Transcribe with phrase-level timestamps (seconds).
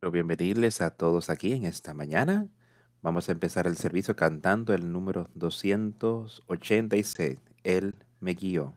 [0.00, 2.46] Quiero bienvenirles a todos aquí en esta mañana.
[3.02, 7.38] Vamos a empezar el servicio cantando el número 286.
[7.64, 8.76] Él me guió.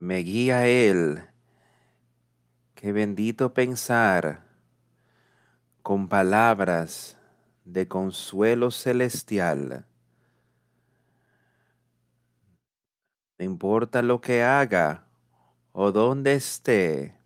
[0.00, 1.20] Me guía Él.
[2.84, 4.44] Qué bendito pensar
[5.80, 7.16] con palabras
[7.64, 9.86] de consuelo celestial.
[13.38, 15.06] No importa lo que haga
[15.72, 17.16] o dónde esté,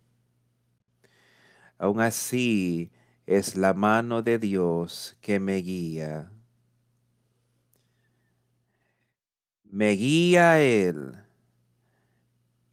[1.77, 2.89] aún así
[3.25, 6.31] es la mano de Dios que me guía.
[9.65, 11.21] Me guía Él.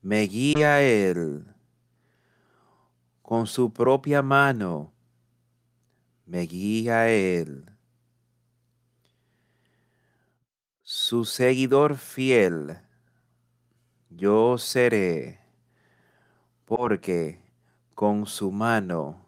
[0.03, 1.56] Me guía Él.
[3.27, 4.93] Con su propia mano.
[6.27, 7.69] Me guía Él.
[10.83, 12.79] Su seguidor fiel.
[14.11, 15.41] Yo seré.
[16.67, 17.41] Porque
[17.97, 19.27] con su mano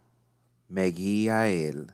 [0.69, 1.93] me guía Él.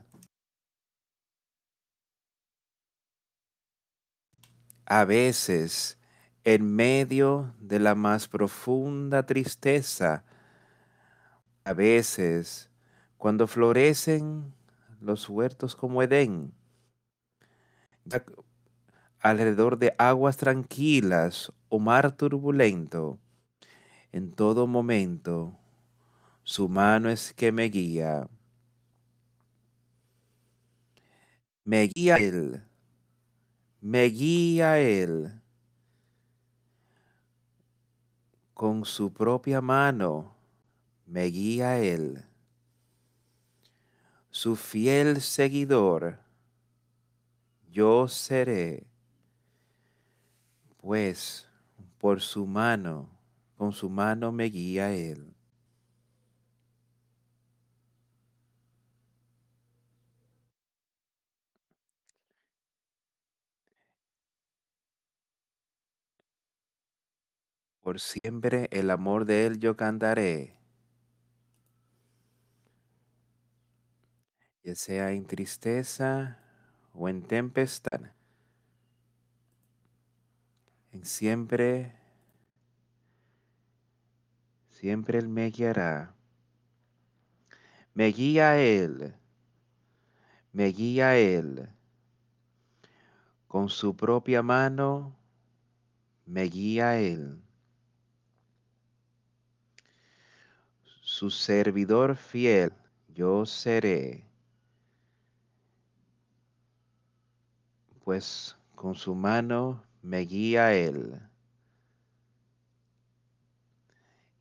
[4.85, 5.97] A veces,
[6.43, 10.23] en medio de la más profunda tristeza,
[11.65, 12.69] a veces,
[13.17, 14.53] cuando florecen
[15.01, 16.53] los huertos como Edén,
[19.19, 23.19] alrededor de aguas tranquilas o mar turbulento,
[24.11, 25.57] en todo momento,
[26.43, 28.27] su mano es que me guía.
[31.65, 32.61] Me guía Él
[33.81, 35.39] me guía Él
[38.55, 40.34] con su propia mano,
[41.07, 42.25] me guía Él,
[44.29, 46.19] su fiel seguidor,
[47.69, 48.87] yo seré,
[50.77, 51.47] pues
[51.97, 53.09] por su mano,
[53.57, 55.35] con su mano me guía Él.
[67.79, 70.54] Por siempre el amor de Él yo cantaré.
[74.65, 76.39] Ya sea en tristeza
[76.91, 78.01] o en tempestad.
[80.91, 81.93] En siempre,
[84.71, 86.15] siempre Él me guiará.
[87.93, 89.13] Me guía Él.
[90.51, 91.69] Me guía Él.
[93.47, 95.15] Con su propia mano
[96.25, 97.39] me guía Él.
[101.03, 102.73] su servidor fiel
[103.15, 104.24] yo seré,
[108.05, 111.19] pues con su mano me guía él.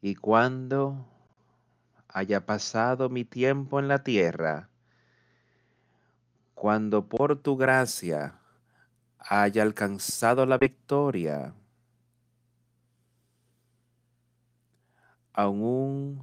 [0.03, 1.09] Y cuando
[2.09, 4.69] haya pasado mi tiempo en la tierra,
[6.55, 8.39] cuando por tu gracia
[9.19, 11.55] haya alcanzado la victoria,
[15.33, 16.23] aún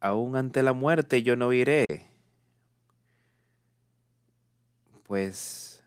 [0.00, 2.13] aún ante la muerte yo no iré,
[5.04, 5.82] pues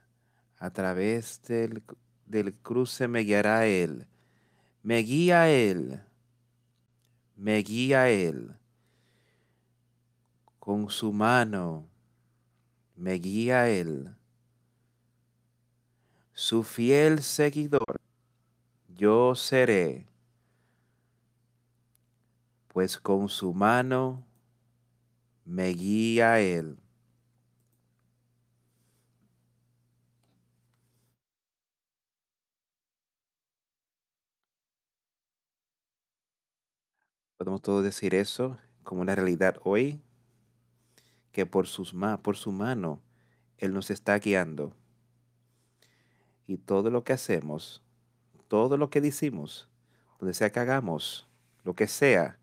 [0.57, 1.83] a través del,
[2.25, 4.07] del cruce me guiará Él,
[4.81, 6.01] me guía Él,
[7.35, 8.55] me guía Él,
[10.59, 11.85] con su mano
[12.95, 14.16] me guía Él,
[16.34, 17.99] su fiel seguidor
[18.97, 20.07] yo seré.
[22.67, 24.23] Pues con su mano
[25.46, 26.78] me guía Él.
[37.37, 40.01] Podemos todos decir eso como una realidad hoy,
[41.31, 41.93] que por, sus
[42.23, 42.99] por su mano
[43.59, 44.73] Él nos está guiando.
[46.47, 47.84] Y todo lo que hacemos,
[48.47, 49.69] todo lo que decimos,
[50.19, 51.28] donde sea que hagamos,
[51.63, 52.39] lo que sea,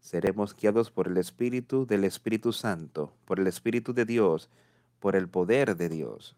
[0.00, 4.50] seremos guiados por el Espíritu del Espíritu Santo, por el Espíritu de Dios,
[4.98, 6.34] por el poder de Dios.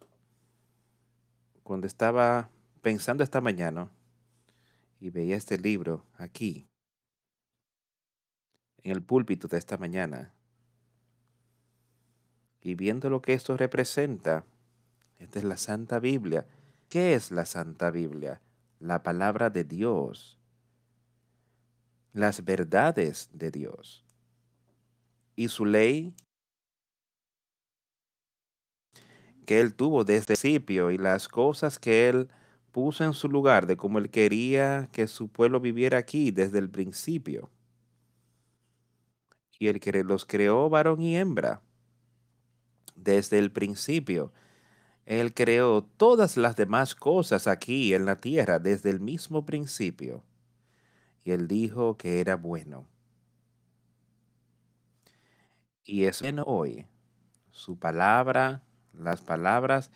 [1.63, 2.51] Cuando estaba
[2.83, 3.89] pensando esta mañana
[5.01, 6.67] y veía este libro aquí,
[8.83, 10.33] en el púlpito de esta mañana,
[12.63, 14.45] y viendo lo que esto representa,
[15.19, 16.47] esta es la Santa Biblia.
[16.89, 18.41] ¿Qué es la Santa Biblia?
[18.81, 20.41] La palabra de Dios
[22.13, 24.05] las verdades de Dios.
[25.37, 26.15] Y su ley
[29.47, 32.29] que él tuvo desde el principio y las cosas que él
[32.73, 36.71] puso en su lugar de cómo él quería que su pueblo viviera aquí desde el
[36.71, 37.51] principio.
[39.61, 41.61] Y él que los creó varón y hembra
[42.97, 44.33] desde el principio.
[45.05, 50.25] Él creó todas las demás cosas aquí en la tierra desde el mismo principio.
[51.25, 52.87] Y él dijo que era bueno.
[55.85, 56.87] Y es bueno hoy.
[57.51, 58.63] Su palabra,
[58.95, 59.91] las palabras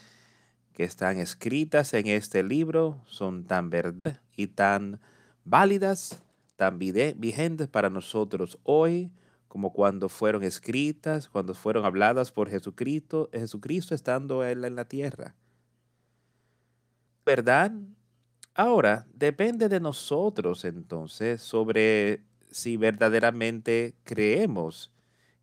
[0.74, 5.00] que están escritas en este libro son tan verdaderas y tan
[5.42, 6.22] válidas,
[6.56, 9.10] tan vigentes para nosotros hoy
[9.54, 15.36] como cuando fueron escritas, cuando fueron habladas por Jesucristo, Jesucristo estando él en la tierra.
[17.24, 17.70] ¿Verdad?
[18.52, 24.90] Ahora, depende de nosotros entonces sobre si verdaderamente creemos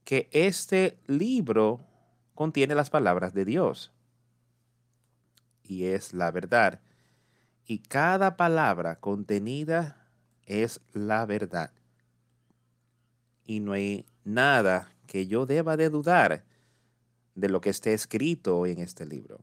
[0.03, 1.79] que este libro
[2.35, 3.93] contiene las palabras de Dios.
[5.63, 6.81] Y es la verdad.
[7.65, 10.05] Y cada palabra contenida
[10.45, 11.71] es la verdad
[13.45, 16.45] y no hay nada que yo deba de dudar
[17.35, 19.39] de lo que esté escrito en este libro.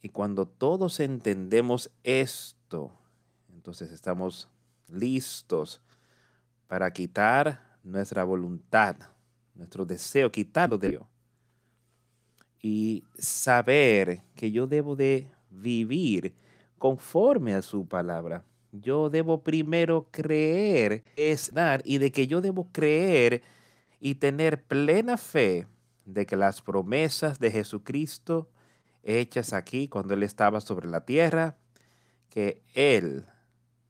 [0.00, 2.92] Y cuando todos entendemos esto,
[3.52, 4.48] entonces estamos
[4.88, 5.80] listos
[6.66, 8.96] para quitar nuestra voluntad,
[9.54, 11.06] nuestro deseo, quitarlo de Dios.
[12.60, 16.34] Y saber que yo debo de vivir
[16.78, 18.44] conforme a su palabra
[18.80, 23.42] yo debo primero creer, es dar, y de que yo debo creer
[24.00, 25.66] y tener plena fe
[26.04, 28.48] de que las promesas de Jesucristo
[29.02, 31.56] hechas aquí cuando Él estaba sobre la tierra,
[32.30, 33.26] que Él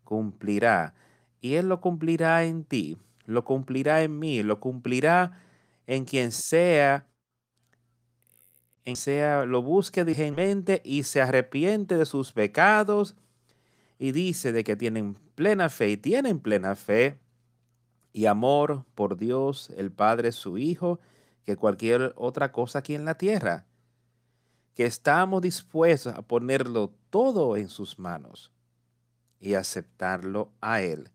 [0.04, 0.94] cumplirá.
[1.40, 5.40] Y Él lo cumplirá en ti, lo cumplirá en mí, lo cumplirá
[5.86, 7.06] en quien sea,
[8.84, 13.16] en sea, lo busque diligentemente y se arrepiente de sus pecados
[13.98, 17.18] y dice de que tienen plena fe y tienen plena fe
[18.12, 21.00] y amor por Dios, el Padre, su Hijo,
[21.44, 23.64] que cualquier otra cosa aquí en la tierra.
[24.74, 28.52] Que estamos dispuestos a ponerlo todo en sus manos
[29.40, 31.10] y aceptarlo a Él.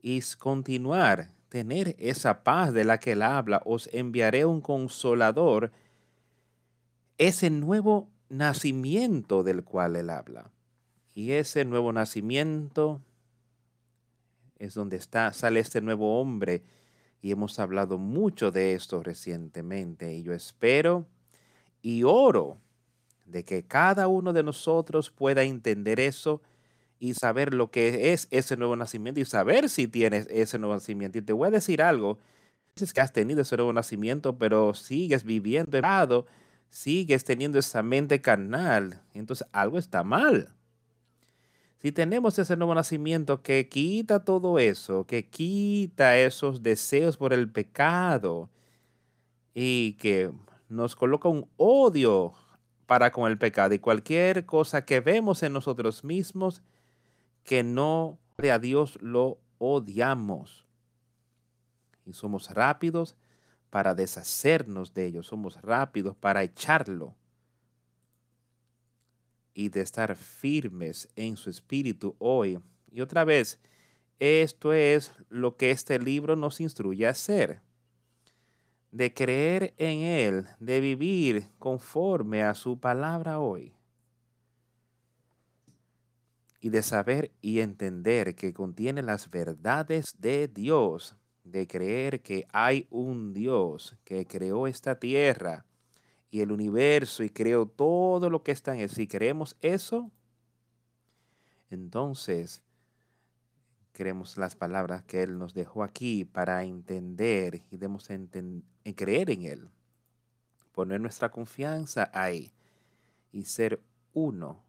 [0.00, 3.60] Y continuar, tener esa paz de la que Él habla.
[3.64, 5.72] Os enviaré un consolador,
[7.18, 10.50] ese nuevo nacimiento del cual Él habla.
[11.16, 13.00] Y ese nuevo nacimiento
[14.58, 16.62] es donde está, sale este nuevo hombre.
[17.22, 20.12] Y hemos hablado mucho de esto recientemente.
[20.14, 21.06] Y yo espero
[21.80, 22.58] y oro
[23.24, 26.42] de que cada uno de nosotros pueda entender eso
[26.98, 31.16] y saber lo que es ese nuevo nacimiento y saber si tienes ese nuevo nacimiento.
[31.16, 32.18] Y te voy a decir algo,
[32.74, 36.26] es que has tenido ese nuevo nacimiento, pero sigues viviendo errado,
[36.68, 40.55] sigues teniendo esa mente carnal, entonces algo está mal.
[41.86, 47.48] Si tenemos ese nuevo nacimiento que quita todo eso, que quita esos deseos por el
[47.48, 48.50] pecado
[49.54, 50.32] y que
[50.68, 52.34] nos coloca un odio
[52.86, 56.60] para con el pecado y cualquier cosa que vemos en nosotros mismos
[57.44, 60.66] que no de a Dios lo odiamos.
[62.04, 63.14] Y somos rápidos
[63.70, 67.14] para deshacernos de ellos, somos rápidos para echarlo
[69.56, 72.60] y de estar firmes en su espíritu hoy.
[72.92, 73.58] Y otra vez,
[74.18, 77.62] esto es lo que este libro nos instruye a hacer,
[78.92, 83.72] de creer en Él, de vivir conforme a su palabra hoy,
[86.60, 92.86] y de saber y entender que contiene las verdades de Dios, de creer que hay
[92.90, 95.65] un Dios que creó esta tierra,
[96.30, 98.90] y el universo y creo todo lo que está en él.
[98.90, 100.10] Si creemos eso,
[101.70, 102.62] entonces
[103.92, 108.64] creemos las palabras que Él nos dejó aquí para entender y debemos en
[108.94, 109.70] creer en Él.
[110.72, 112.52] Poner nuestra confianza ahí
[113.32, 113.80] y ser
[114.12, 114.62] uno.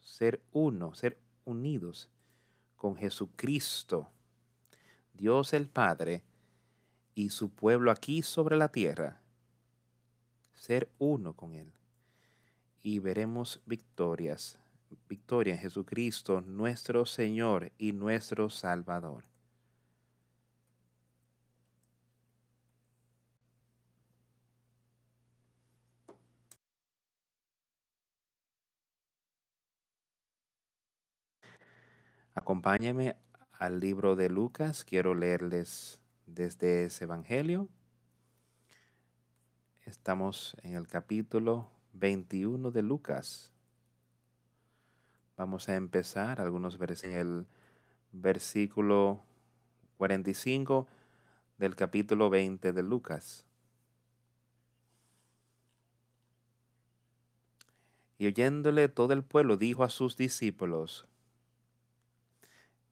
[0.00, 2.08] Ser uno, ser unidos
[2.76, 4.08] con Jesucristo,
[5.12, 6.22] Dios el Padre
[7.14, 9.20] y su pueblo aquí sobre la tierra
[10.58, 11.72] ser uno con Él.
[12.82, 14.58] Y veremos victorias,
[15.08, 19.24] victoria en Jesucristo, nuestro Señor y nuestro Salvador.
[32.34, 33.16] Acompáñenme
[33.58, 34.84] al libro de Lucas.
[34.84, 37.68] Quiero leerles desde ese Evangelio.
[39.88, 43.50] Estamos en el capítulo 21 de Lucas.
[45.38, 47.46] Vamos a empezar algunos versículos en el
[48.12, 49.22] versículo
[49.96, 50.86] 45
[51.56, 53.46] del capítulo 20 de Lucas.
[58.18, 61.06] Y oyéndole todo el pueblo, dijo a sus discípulos,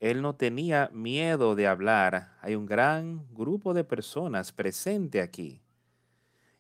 [0.01, 2.39] él no tenía miedo de hablar.
[2.41, 5.61] Hay un gran grupo de personas presente aquí.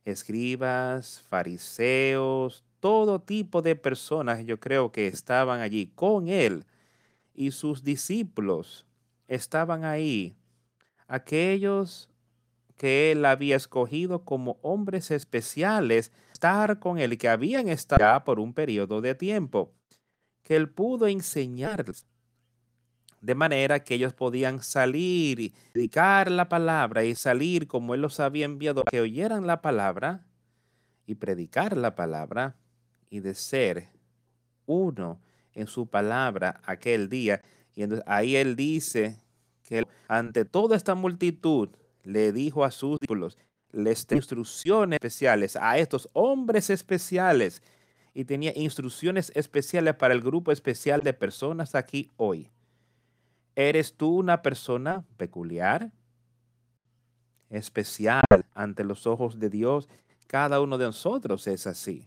[0.06, 6.64] Escribas, fariseos, todo tipo de personas yo creo que estaban allí con él
[7.34, 8.86] y sus discípulos
[9.26, 10.36] estaban ahí.
[11.08, 12.08] Aquellos
[12.76, 18.54] que él había escogido como hombres especiales, estar con él, que habían estado por un
[18.54, 19.72] periodo de tiempo,
[20.44, 22.06] que él pudo enseñarles
[23.26, 28.20] de manera que ellos podían salir y predicar la palabra y salir como Él los
[28.20, 30.24] había enviado, que oyeran la palabra
[31.06, 32.54] y predicar la palabra
[33.10, 33.88] y de ser
[34.64, 35.20] uno
[35.54, 37.42] en su palabra aquel día.
[37.74, 39.20] Y ahí Él dice
[39.64, 41.70] que ante toda esta multitud
[42.04, 43.38] le dijo a sus discípulos,
[43.72, 47.60] les instrucciones especiales a estos hombres especiales
[48.14, 52.52] y tenía instrucciones especiales para el grupo especial de personas aquí hoy.
[53.56, 55.90] ¿Eres tú una persona peculiar?
[57.48, 58.22] Especial
[58.54, 59.88] ante los ojos de Dios.
[60.26, 62.06] Cada uno de nosotros es así.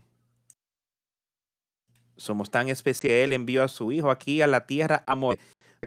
[2.16, 3.24] Somos tan especiales.
[3.24, 5.38] Él envió a su Hijo aquí a la tierra amor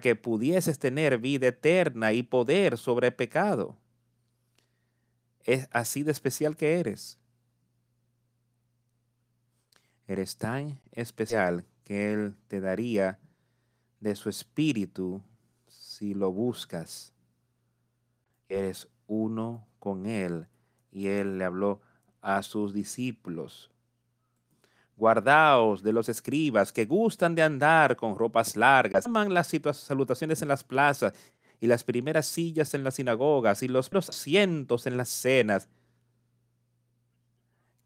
[0.01, 3.77] que pudieses tener vida eterna y poder sobre el pecado.
[5.45, 7.19] Es así de especial que eres.
[10.07, 13.19] Eres tan especial que Él te daría
[14.01, 15.23] de su espíritu
[16.03, 17.13] si lo buscas,
[18.49, 20.47] eres uno con Él.
[20.91, 21.79] Y Él le habló
[22.21, 23.71] a sus discípulos.
[24.97, 30.49] Guardaos de los escribas que gustan de andar con ropas largas, aman las salutaciones en
[30.49, 31.13] las plazas
[31.61, 35.69] y las primeras sillas en las sinagogas y los asientos en las cenas,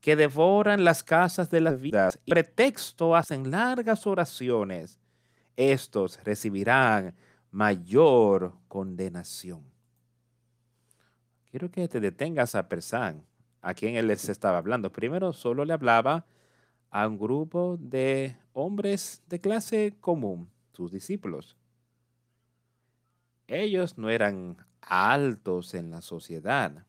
[0.01, 4.97] que devoran las casas de las vidas y pretexto hacen largas oraciones.
[5.55, 7.15] Estos recibirán
[7.51, 9.63] mayor condenación.
[11.50, 13.16] Quiero que te detengas a pensar
[13.62, 14.92] a quien él les estaba hablando.
[14.92, 16.25] Primero, solo le hablaba
[16.89, 21.58] a un grupo de hombres de clase común, sus discípulos.
[23.48, 26.86] Ellos no eran altos en la sociedad.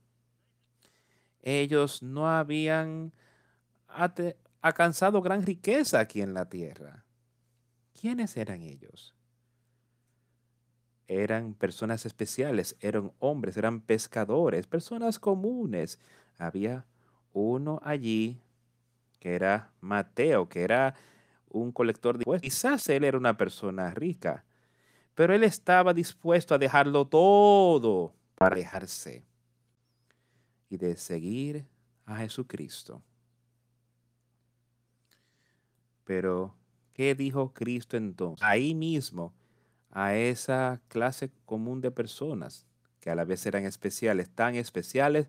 [1.42, 3.12] Ellos no habían
[4.60, 7.04] alcanzado gran riqueza aquí en la tierra.
[7.98, 9.14] ¿Quiénes eran ellos?
[11.08, 15.98] Eran personas especiales, eran hombres, eran pescadores, personas comunes.
[16.38, 16.84] Había
[17.32, 18.40] uno allí
[19.18, 20.94] que era Mateo, que era
[21.48, 22.48] un colector de impuestos.
[22.48, 24.44] Quizás él era una persona rica,
[25.14, 29.24] pero él estaba dispuesto a dejarlo todo para dejarse
[30.68, 31.66] y de seguir
[32.04, 33.02] a Jesucristo.
[36.04, 36.54] Pero,
[36.92, 38.46] ¿qué dijo Cristo entonces?
[38.46, 39.34] Ahí mismo
[39.90, 42.66] a esa clase común de personas
[43.00, 45.28] que a la vez eran especiales, tan especiales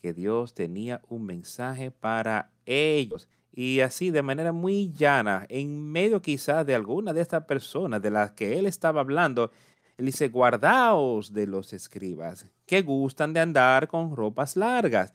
[0.00, 3.28] que Dios tenía un mensaje para ellos.
[3.52, 8.10] Y así de manera muy llana, en medio quizás de alguna de estas personas de
[8.10, 9.50] las que él estaba hablando,
[9.96, 15.14] él dice, guardaos de los escribas que gustan de andar con ropas largas.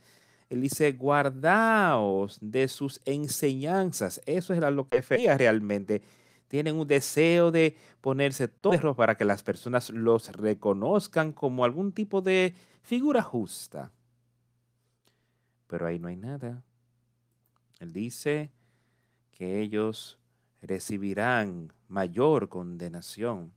[0.50, 4.22] Él dice, guardaos de sus enseñanzas.
[4.26, 6.02] Eso era lo que feía realmente
[6.52, 12.22] tienen un deseo de ponerse todos para que las personas los reconozcan como algún tipo
[12.22, 13.90] de figura justa.
[15.68, 16.62] Pero ahí no hay nada.
[17.80, 18.52] Él dice
[19.32, 20.20] que ellos
[20.62, 23.54] recibirán mayor condenación.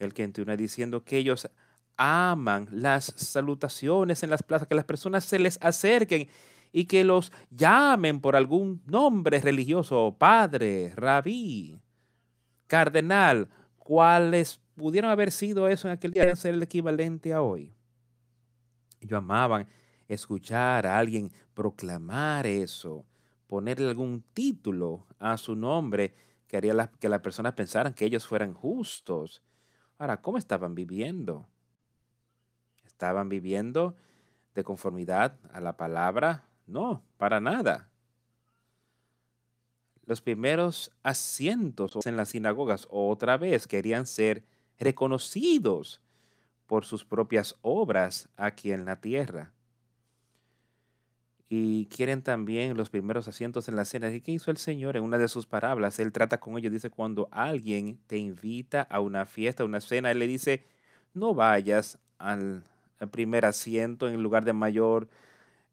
[0.00, 1.48] El que una diciendo que ellos
[1.96, 6.28] aman las salutaciones en las plazas, que las personas se les acerquen
[6.72, 11.80] y que los llamen por algún nombre religioso, padre, rabí
[12.68, 13.48] cardenal,
[13.78, 17.74] cuáles pudieron haber sido eso en aquel día, ser el equivalente a hoy.
[19.00, 19.66] Ellos amaban
[20.06, 23.04] escuchar a alguien proclamar eso,
[23.48, 26.14] ponerle algún título a su nombre
[26.46, 29.42] que haría que las personas pensaran que ellos fueran justos.
[29.98, 31.48] Ahora, ¿cómo estaban viviendo?
[32.86, 33.96] ¿Estaban viviendo
[34.54, 36.44] de conformidad a la palabra?
[36.66, 37.88] No, para nada
[40.08, 44.42] los primeros asientos en las sinagogas otra vez querían ser
[44.78, 46.00] reconocidos
[46.66, 49.52] por sus propias obras aquí en la tierra.
[51.50, 54.10] Y quieren también los primeros asientos en la cena.
[54.10, 55.98] ¿Y qué hizo el Señor en una de sus parábolas?
[55.98, 60.10] Él trata con ellos, dice, cuando alguien te invita a una fiesta, a una cena,
[60.10, 60.64] Él le dice,
[61.12, 62.64] no vayas al,
[62.98, 65.06] al primer asiento en lugar de mayor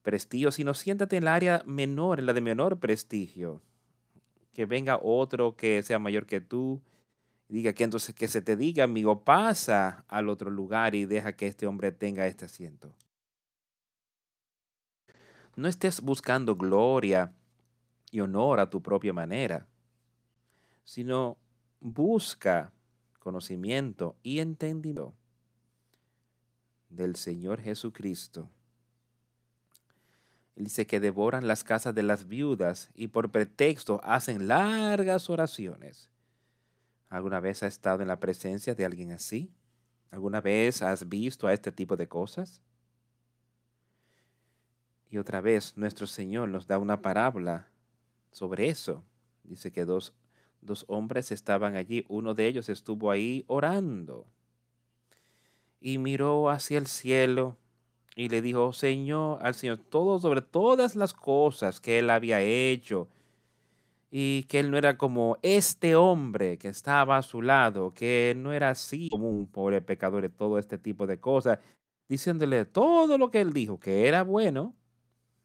[0.01, 3.61] prestigio, sino siéntate en el área menor, en la de menor prestigio.
[4.55, 6.81] Que venga otro que sea mayor que tú
[7.47, 11.47] diga que entonces que se te diga, amigo, pasa al otro lugar y deja que
[11.47, 12.91] este hombre tenga este asiento.
[15.55, 17.31] No estés buscando gloria
[18.11, 19.67] y honor a tu propia manera,
[20.83, 21.37] sino
[21.79, 22.71] busca
[23.19, 25.13] conocimiento y entendimiento
[26.89, 28.49] del Señor Jesucristo.
[30.55, 36.09] Dice que devoran las casas de las viudas y por pretexto hacen largas oraciones.
[37.09, 39.51] ¿Alguna vez has estado en la presencia de alguien así?
[40.11, 42.61] ¿Alguna vez has visto a este tipo de cosas?
[45.09, 47.67] Y otra vez nuestro Señor nos da una parábola
[48.31, 49.03] sobre eso.
[49.43, 50.13] Dice que dos,
[50.61, 54.25] dos hombres estaban allí, uno de ellos estuvo ahí orando
[55.85, 57.57] y miró hacia el cielo
[58.15, 63.09] y le dijo, Señor, al Señor, todo sobre todas las cosas que él había hecho
[64.11, 68.53] y que él no era como este hombre que estaba a su lado, que no
[68.53, 71.59] era así como un pobre pecador y todo este tipo de cosas,
[72.07, 74.73] diciéndole todo lo que él dijo, que era bueno,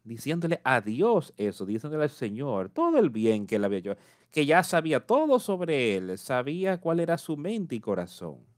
[0.03, 3.97] diciéndole a Dios eso, diciéndole al Señor todo el bien que él había hecho,
[4.31, 8.50] que ya sabía todo sobre él, sabía cuál era su mente y corazón.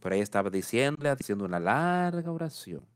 [0.00, 2.86] Por ahí estaba diciéndole, haciendo una larga oración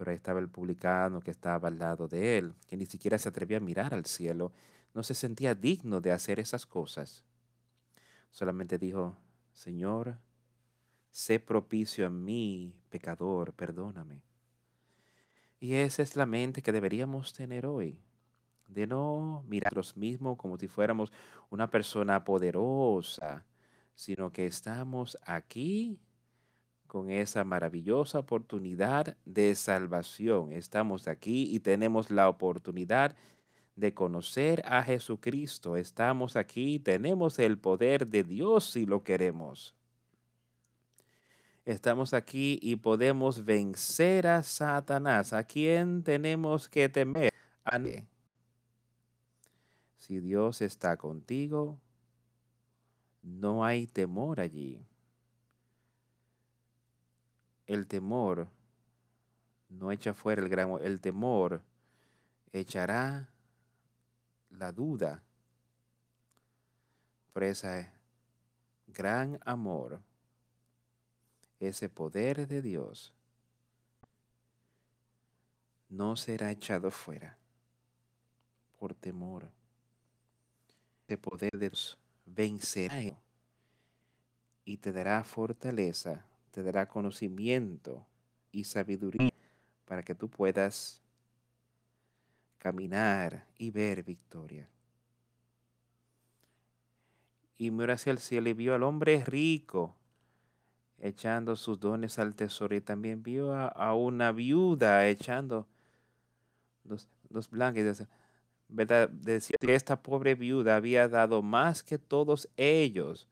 [0.00, 3.28] pero ahí estaba el publicano que estaba al lado de él, que ni siquiera se
[3.28, 4.50] atrevía a mirar al cielo,
[4.94, 7.22] no se sentía digno de hacer esas cosas.
[8.30, 9.14] Solamente dijo,
[9.52, 10.16] Señor,
[11.10, 14.22] sé propicio a mí, pecador, perdóname.
[15.60, 18.00] Y esa es la mente que deberíamos tener hoy,
[18.68, 21.12] de no mirar a nosotros mismos como si fuéramos
[21.50, 23.44] una persona poderosa,
[24.00, 26.00] sino que estamos aquí
[26.86, 30.52] con esa maravillosa oportunidad de salvación.
[30.52, 33.14] Estamos aquí y tenemos la oportunidad
[33.76, 35.76] de conocer a Jesucristo.
[35.76, 39.74] Estamos aquí y tenemos el poder de Dios si lo queremos.
[41.66, 45.34] Estamos aquí y podemos vencer a Satanás.
[45.34, 47.34] ¿A quién tenemos que temer?
[47.64, 47.78] A
[49.98, 51.78] Si Dios está contigo,
[53.22, 54.84] no hay temor allí
[57.70, 58.48] el temor
[59.68, 61.62] no echa fuera el gran, el temor
[62.52, 63.28] echará
[64.50, 65.22] la duda
[67.32, 67.88] por ese
[68.88, 70.00] gran amor,
[71.60, 73.14] ese poder de Dios,
[75.88, 77.38] no será echado fuera
[78.80, 79.48] por temor.
[81.06, 81.99] Ese poder de Dios
[82.34, 83.18] vencerá
[84.64, 88.06] y te dará fortaleza te dará conocimiento
[88.52, 89.32] y sabiduría
[89.84, 91.00] para que tú puedas
[92.58, 94.68] caminar y ver victoria.
[97.56, 99.94] Y miró hacia el cielo y vio al hombre rico
[100.98, 105.66] echando sus dones al tesoro y también vio a, una viuda echando
[106.84, 108.06] dos, dos blancas.
[108.70, 113.28] Decía que esta pobre viuda había dado más que todos ellos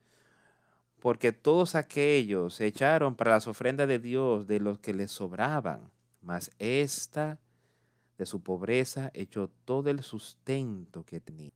[1.01, 5.91] porque todos aquellos echaron para las ofrendas de Dios de los que les sobraban,
[6.23, 7.39] mas esta
[8.17, 11.53] de su pobreza echó todo el sustento que tenía.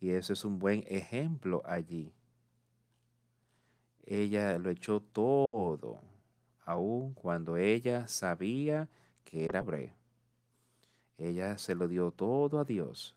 [0.00, 2.12] Y eso es un buen ejemplo allí.
[4.06, 6.00] Ella lo echó todo,
[6.64, 8.88] aun cuando ella sabía
[9.24, 9.97] que era breve.
[11.18, 13.14] Ella se lo dio todo a Dios.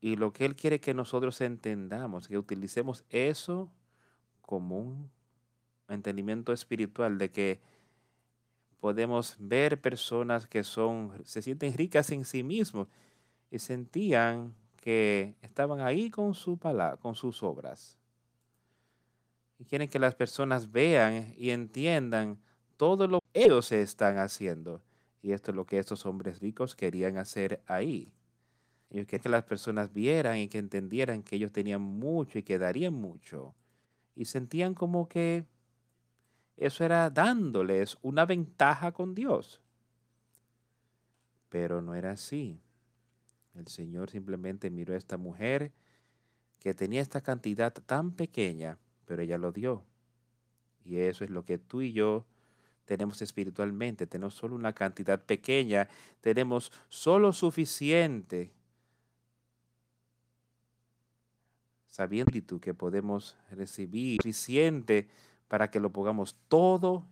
[0.00, 3.70] Y lo que Él quiere que nosotros entendamos, que utilicemos eso
[4.40, 5.10] como un
[5.88, 7.60] entendimiento espiritual de que
[8.80, 12.88] podemos ver personas que son, se sienten ricas en sí mismos
[13.50, 17.96] y sentían que estaban ahí con su palabra, con sus obras.
[19.60, 22.40] Y quieren que las personas vean y entiendan
[22.76, 24.80] todo lo que ellos están haciendo.
[25.22, 28.12] Y esto es lo que estos hombres ricos querían hacer ahí.
[28.90, 32.58] Ellos querían que las personas vieran y que entendieran que ellos tenían mucho y que
[32.58, 33.54] darían mucho.
[34.16, 35.46] Y sentían como que
[36.56, 39.60] eso era dándoles una ventaja con Dios.
[41.48, 42.60] Pero no era así.
[43.54, 45.72] El Señor simplemente miró a esta mujer
[46.58, 49.84] que tenía esta cantidad tan pequeña, pero ella lo dio.
[50.84, 52.26] Y eso es lo que tú y yo
[52.92, 54.06] tenemos espiritualmente.
[54.06, 55.88] Tenemos solo una cantidad pequeña,
[56.20, 58.52] tenemos solo suficiente
[61.88, 65.08] sabiendo que podemos recibir suficiente
[65.48, 67.06] para que lo pongamos todo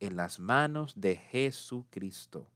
[0.00, 2.48] en las manos de Jesucristo.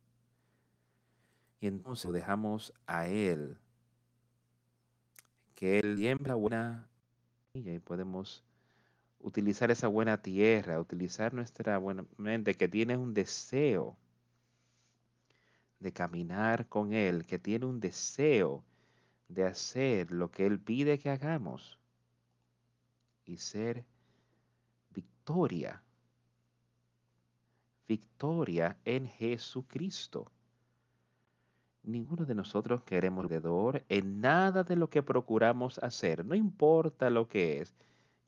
[1.61, 3.57] Y entonces lo dejamos a Él,
[5.55, 6.89] que Él siembra buena
[7.53, 8.43] y podemos
[9.25, 13.97] utilizar esa buena tierra, utilizar nuestra buena mente que tiene un deseo
[15.81, 18.63] de caminar con Él, que tiene un deseo
[19.29, 21.79] de hacer lo que Él pide que hagamos
[23.25, 23.87] y ser
[24.91, 25.83] victoria.
[27.89, 30.31] Victoria en Jesucristo.
[31.83, 37.27] Ninguno de nosotros queremos alrededor en nada de lo que procuramos hacer, no importa lo
[37.27, 37.75] que es.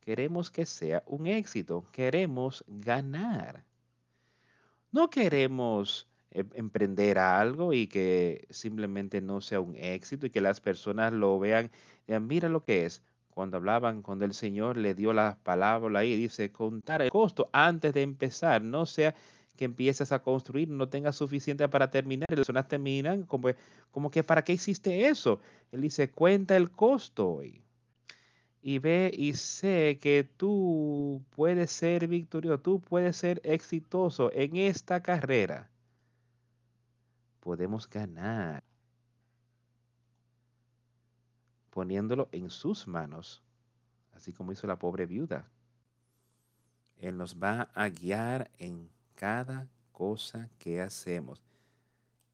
[0.06, 3.64] Queremos que sea un éxito, queremos ganar.
[4.92, 10.60] No queremos em, emprender algo y que simplemente no sea un éxito y que las
[10.60, 11.72] personas lo vean,
[12.06, 13.02] mira lo que es.
[13.30, 17.92] Cuando hablaban, cuando el Señor le dio la palabra ahí, dice, contar el costo antes
[17.92, 19.12] de empezar, no sea
[19.56, 23.48] que empieces a construir, no tengas suficiente para terminar, las personas terminan como,
[23.90, 25.40] como que, ¿para qué hiciste eso?
[25.72, 27.65] Él dice, cuenta el costo hoy.
[28.66, 35.02] Y ve y sé que tú puedes ser victorioso, tú puedes ser exitoso en esta
[35.02, 35.70] carrera
[37.46, 38.64] podemos ganar
[41.70, 43.40] poniéndolo en sus manos,
[44.16, 45.48] así como hizo la pobre viuda.
[46.98, 51.40] Él nos va a guiar en cada cosa que hacemos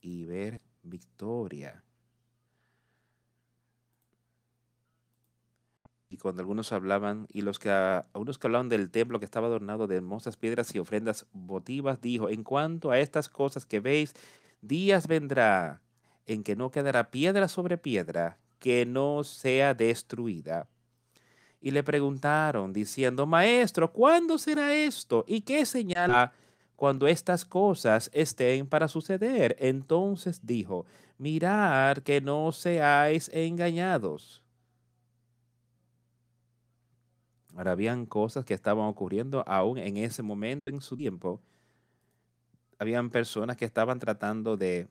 [0.00, 1.84] y ver victoria.
[6.12, 9.86] Y cuando algunos hablaban, y los que algunos que hablaban del templo que estaba adornado
[9.86, 14.12] de hermosas piedras y ofrendas votivas, dijo, en cuanto a estas cosas que veis,
[14.60, 15.80] días vendrá
[16.26, 20.68] en que no quedará piedra sobre piedra que no sea destruida.
[21.62, 25.24] Y le preguntaron, diciendo, Maestro, ¿cuándo será esto?
[25.26, 26.34] ¿Y qué señala
[26.76, 29.56] cuando estas cosas estén para suceder?
[29.58, 30.84] Entonces dijo,
[31.16, 34.41] mirad que no seáis engañados.
[37.56, 41.40] Ahora habían cosas que estaban ocurriendo aún en ese momento en su tiempo
[42.82, 44.88] habían personas que estaban tratando de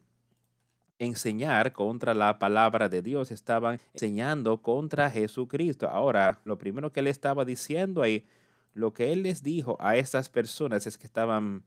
[0.98, 5.90] enseñar contra la palabra de Dios, estaban enseñando contra Jesucristo.
[5.90, 8.26] Ahora, lo primero que él estaba diciendo ahí,
[8.74, 11.64] lo que él les dijo a estas personas es que estaban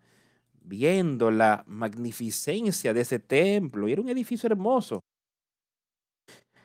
[0.63, 5.01] viendo la magnificencia de ese templo y era un edificio hermoso.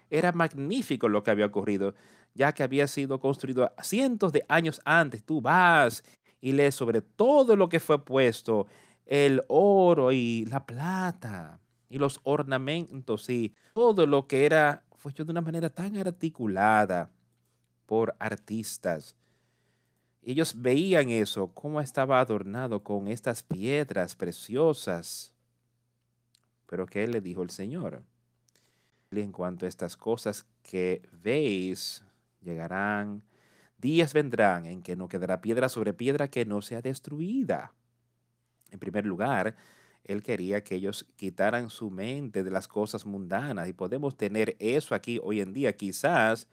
[0.10, 1.96] Era magnífico lo que había ocurrido,
[2.40, 5.26] ya que había sido construido cientos de años antes.
[5.26, 6.06] Tú vas
[6.40, 8.66] y lees sobre todo lo que fue puesto
[9.06, 15.26] el oro y la plata y los ornamentos y todo lo que era fue hecho
[15.26, 17.10] de una manera tan articulada
[17.86, 19.18] por artistas.
[20.22, 25.34] Ellos veían eso, cómo estaba adornado con estas piedras preciosas.
[26.68, 28.02] Pero ¿qué le dijo el Señor?
[29.12, 32.04] En cuanto a estas cosas que veis,
[32.42, 33.24] llegarán,
[33.78, 37.74] días vendrán en que no quedará piedra sobre piedra que no sea destruida.
[38.72, 39.56] En primer lugar,
[40.04, 44.96] él quería que ellos quitaran su mente de las cosas mundanas y podemos tener eso
[44.96, 46.48] aquí hoy en día, quizás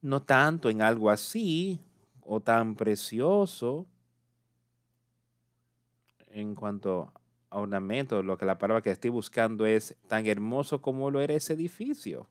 [0.00, 1.80] no tanto en algo así
[2.20, 3.86] o tan precioso
[6.28, 7.12] en cuanto
[7.50, 11.34] a ornamento, lo que la palabra que estoy buscando es tan hermoso como lo era
[11.34, 12.26] ese edificio.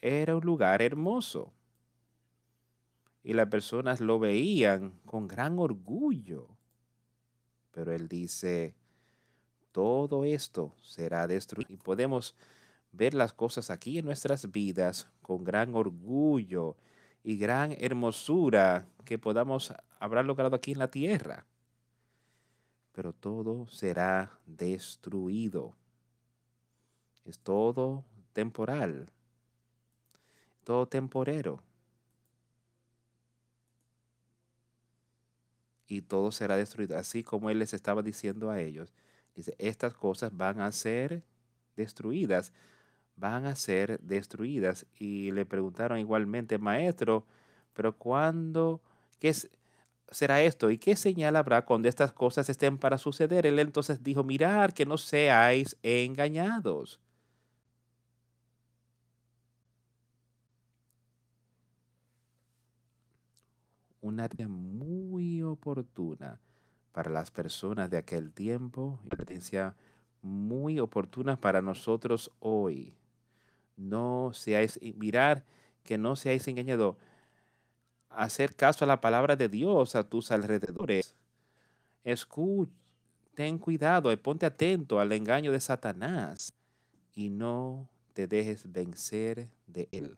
[0.00, 1.52] Era un lugar hermoso.
[3.22, 6.48] Y las personas lo veían con gran orgullo.
[7.72, 8.74] Pero él dice,
[9.72, 11.72] todo esto será destruido.
[11.72, 12.34] Y podemos
[12.92, 16.76] ver las cosas aquí en nuestras vidas con gran orgullo
[17.22, 21.46] y gran hermosura que podamos haber logrado aquí en la tierra.
[22.92, 25.74] Pero todo será destruido.
[27.24, 29.12] Es todo temporal,
[30.68, 31.62] todo temporero.
[35.88, 36.96] y todo será destruido.
[36.98, 38.92] Así como Él les estaba diciendo a ellos,
[39.34, 41.22] dice, estas cosas van a ser
[41.76, 42.52] destruidas,
[43.16, 44.86] van a ser destruidas.
[44.98, 47.24] Y le preguntaron igualmente, maestro,
[47.72, 48.82] pero ¿cuándo?
[49.18, 49.34] ¿Qué
[50.10, 50.70] será esto?
[50.70, 53.46] ¿Y qué señal habrá cuando estas cosas estén para suceder?
[53.46, 57.00] Él entonces dijo, mirad que no seáis engañados.
[64.08, 66.40] Una área muy oportuna
[66.92, 72.94] para las personas de aquel tiempo y muy oportuna para nosotros hoy.
[73.76, 75.44] No seáis, mirar
[75.84, 76.96] que no seáis engañados
[78.08, 81.14] hacer caso a la palabra de Dios a tus alrededores.
[82.02, 82.72] Escucha,
[83.34, 86.54] ten cuidado y ponte atento al engaño de Satanás
[87.14, 90.16] y no te dejes vencer de él.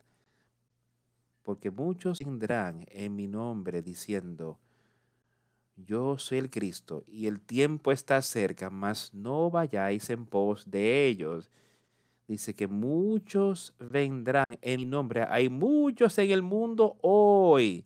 [1.43, 4.59] Porque muchos vendrán en mi nombre diciendo,
[5.75, 11.07] yo soy el Cristo y el tiempo está cerca, mas no vayáis en pos de
[11.07, 11.49] ellos.
[12.27, 15.25] Dice que muchos vendrán en mi nombre.
[15.29, 17.85] Hay muchos en el mundo hoy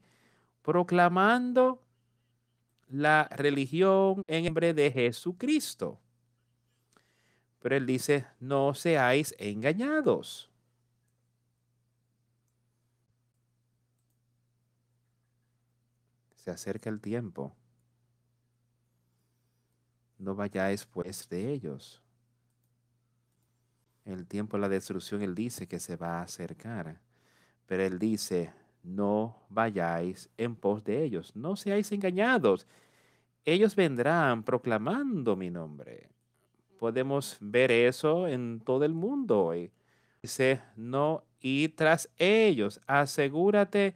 [0.61, 1.81] proclamando
[2.89, 5.99] la religión en nombre de Jesucristo.
[7.59, 10.49] Pero él dice, no seáis engañados.
[16.45, 17.55] Se acerca el tiempo.
[20.19, 22.03] No vayáis pues de ellos.
[24.05, 27.01] El tiempo de la destrucción, él dice que se va a acercar.
[27.65, 28.53] Pero él dice,
[28.83, 32.67] no vayáis en pos de ellos, no seáis engañados.
[33.43, 36.09] Ellos vendrán proclamando mi nombre.
[36.77, 39.71] Podemos ver eso en todo el mundo hoy.
[40.21, 42.79] Dice, no y tras ellos.
[42.85, 43.95] Asegúrate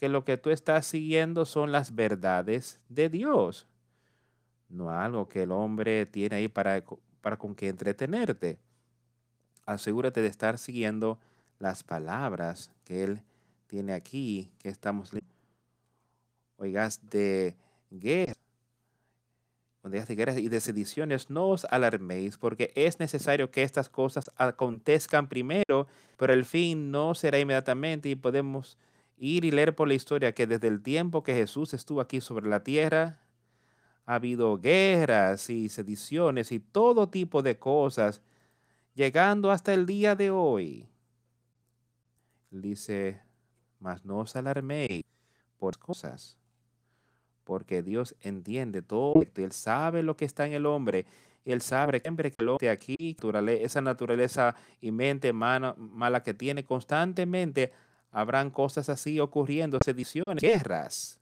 [0.00, 3.66] que lo que tú estás siguiendo son las verdades de Dios.
[4.70, 6.82] No algo que el hombre tiene ahí para,
[7.20, 8.56] para con que entretenerte.
[9.66, 11.18] Asegúrate de estar siguiendo
[11.58, 13.20] las palabras que Él
[13.66, 15.10] tiene aquí que estamos
[16.56, 17.54] oigas de
[17.90, 18.32] guerra,
[19.82, 25.28] de guerras y de sediciones, no os alarméis, porque es necesario que estas cosas acontezcan
[25.28, 25.86] primero,
[26.16, 28.78] pero el fin no será inmediatamente y podemos
[29.20, 32.48] ir y leer por la historia que desde el tiempo que Jesús estuvo aquí sobre
[32.48, 33.20] la tierra,
[34.06, 38.22] ha habido guerras y sediciones y todo tipo de cosas,
[38.94, 40.88] llegando hasta el día de hoy.
[42.50, 43.20] Dice
[43.80, 45.04] mas no os alarméis
[45.58, 46.36] por cosas,
[47.44, 51.06] porque Dios entiende todo, Él sabe lo que está en el hombre,
[51.44, 53.16] Él sabe siempre que el hombre aquí,
[53.60, 57.72] esa naturaleza y mente mala que tiene constantemente,
[58.10, 61.18] habrán cosas así ocurriendo, sediciones, guerras,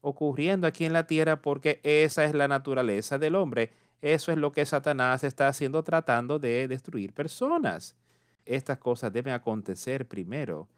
[0.00, 3.72] ocurriendo aquí en la tierra porque esa es la naturaleza del hombre.
[4.00, 7.96] Eso es lo que Satanás está haciendo tratando de destruir personas.
[8.44, 10.68] Estas cosas deben acontecer primero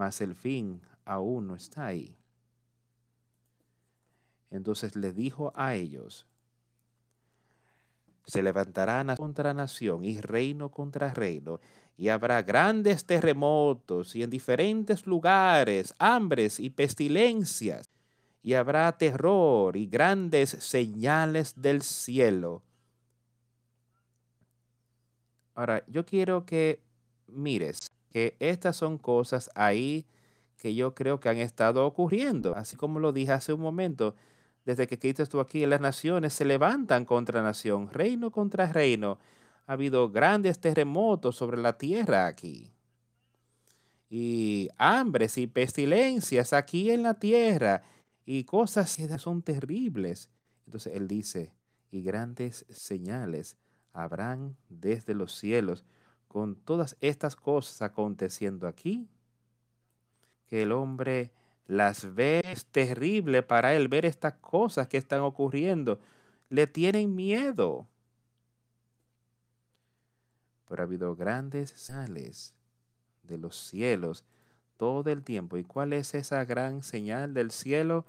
[0.00, 2.16] mas el fin aún no está ahí.
[4.50, 6.26] Entonces le dijo a ellos,
[8.24, 11.60] se levantará contra nación y reino contra reino,
[12.00, 17.90] y habrá grandes terremotos y en diferentes lugares, hambres y pestilencias,
[18.42, 22.62] y habrá terror y grandes señales del cielo.
[25.54, 26.80] Ahora, yo quiero que
[27.26, 30.06] mires que estas son cosas ahí
[30.56, 32.56] que yo creo que han estado ocurriendo.
[32.56, 34.14] Así como lo dije hace un momento,
[34.64, 39.18] desde que Cristo estuvo aquí, las naciones se levantan contra nación, reino contra reino.
[39.70, 42.72] Ha habido grandes terremotos sobre la tierra aquí.
[44.08, 47.84] Y hambres y pestilencias aquí en la tierra.
[48.26, 50.28] Y cosas que son terribles.
[50.66, 51.52] Entonces él dice,
[51.92, 53.56] y grandes señales
[53.92, 55.84] habrán desde los cielos
[56.26, 59.08] con todas estas cosas aconteciendo aquí,
[60.48, 61.30] que el hombre
[61.68, 66.00] las ve, es terrible para él ver estas cosas que están ocurriendo,
[66.48, 67.86] le tienen miedo.
[70.70, 72.54] Pero ha habido grandes señales
[73.24, 74.24] de los cielos
[74.76, 75.58] todo el tiempo.
[75.58, 78.06] ¿Y cuál es esa gran señal del cielo?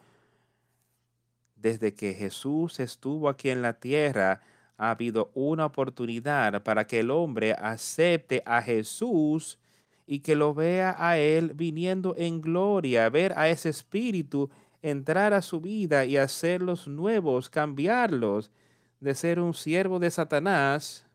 [1.55, 4.41] Desde que Jesús estuvo aquí en la tierra,
[4.77, 9.57] ha habido una oportunidad para que el hombre acepte a Jesús
[10.05, 14.51] y que lo vea a Él viniendo en gloria, ver a ese espíritu
[14.83, 18.51] entrar a su vida y hacerlos nuevos, cambiarlos
[18.99, 21.07] de ser un siervo de Satanás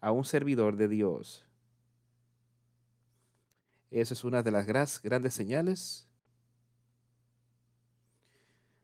[0.00, 1.44] a un servidor de Dios.
[3.90, 4.66] Esa es una de las
[5.02, 6.06] grandes señales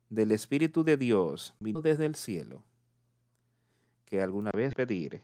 [0.09, 2.63] del Espíritu de Dios, vino desde el cielo
[4.07, 5.23] que alguna vez pedir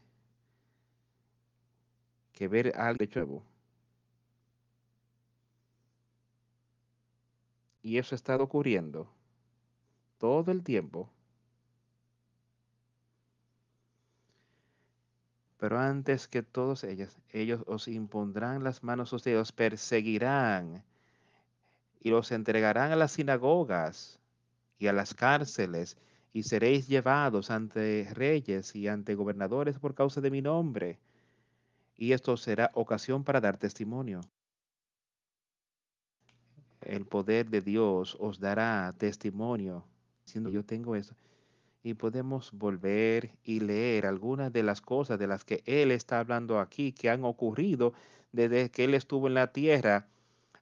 [2.32, 3.42] que ver algo nuevo.
[7.82, 9.08] Y eso ha estado ocurriendo
[10.18, 11.08] todo el tiempo.
[15.62, 20.82] Pero antes que todos ellos, ellos os impondrán las manos ustedes, os perseguirán
[22.00, 24.18] y los entregarán a las sinagogas
[24.80, 25.96] y a las cárceles
[26.32, 30.98] y seréis llevados ante reyes y ante gobernadores por causa de mi nombre.
[31.94, 34.20] Y esto será ocasión para dar testimonio.
[36.80, 39.84] El poder de Dios os dará testimonio,
[40.24, 41.14] diciendo yo tengo esto
[41.84, 46.60] y podemos volver y leer algunas de las cosas de las que Él está hablando
[46.60, 47.92] aquí que han ocurrido
[48.30, 50.06] desde que Él estuvo en la tierra.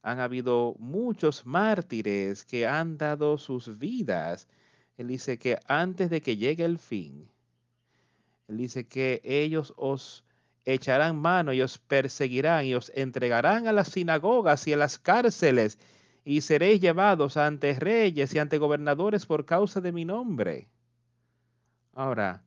[0.03, 4.49] Han habido muchos mártires que han dado sus vidas.
[4.97, 7.29] Él dice que antes de que llegue el fin,
[8.49, 10.25] Él dice que ellos os
[10.65, 15.79] echarán mano y os perseguirán y os entregarán a las sinagogas y a las cárceles
[16.25, 20.69] y seréis llevados ante reyes y ante gobernadores por causa de mi nombre
[21.95, 22.43] Ahora,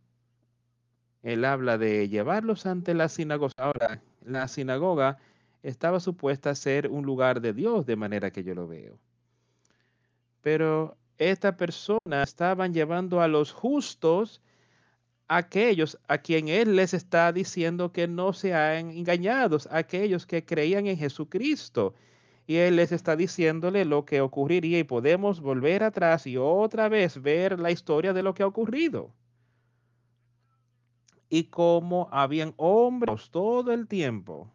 [1.23, 3.53] él habla de llevarlos ante la sinagoga.
[3.57, 5.17] Ahora, la sinagoga
[5.63, 8.99] estaba supuesta a ser un lugar de Dios, de manera que yo lo veo.
[10.41, 14.41] Pero esta persona estaban llevando a los justos,
[15.29, 20.97] aquellos a quien Él les está diciendo que no sean engañados, aquellos que creían en
[20.97, 21.95] Jesucristo.
[22.45, 27.21] Y Él les está diciéndole lo que ocurriría y podemos volver atrás y otra vez
[27.21, 29.13] ver la historia de lo que ha ocurrido
[31.33, 34.53] y cómo habían hombres todo el tiempo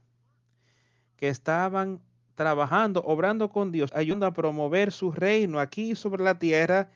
[1.17, 2.01] que estaban
[2.37, 6.89] trabajando, obrando con Dios, ayudando a promover su reino aquí sobre la tierra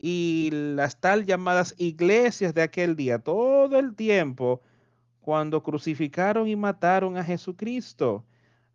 [0.00, 4.62] y las tal llamadas iglesias de aquel día, todo el tiempo,
[5.20, 8.24] cuando crucificaron y mataron a Jesucristo,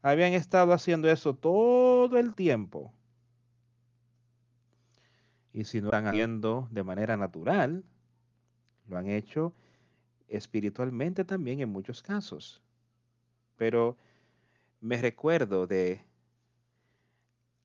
[0.01, 2.93] habían estado haciendo eso todo el tiempo.
[5.51, 7.83] Y si no lo están haciendo de manera natural,
[8.87, 9.53] lo han hecho
[10.29, 12.61] espiritualmente también en muchos casos.
[13.57, 13.97] Pero
[14.81, 16.01] me recuerdo de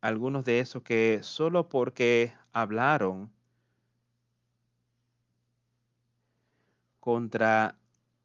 [0.01, 3.31] algunos de esos que solo porque hablaron
[7.01, 7.77] contra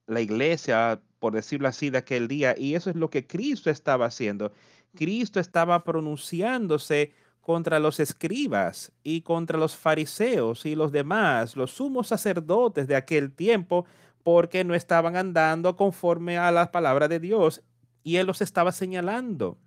[0.08, 4.06] la iglesia, por decirlo así, de aquel día, y eso es lo que Cristo estaba
[4.06, 4.52] haciendo.
[4.96, 12.08] Cristo estaba pronunciándose contra los escribas y contra los fariseos y los demás, los sumos
[12.08, 13.86] sacerdotes de aquel tiempo,
[14.32, 17.64] porque no estaban andando conforme a la palabra de Dios
[18.04, 19.58] y Él los estaba señalando.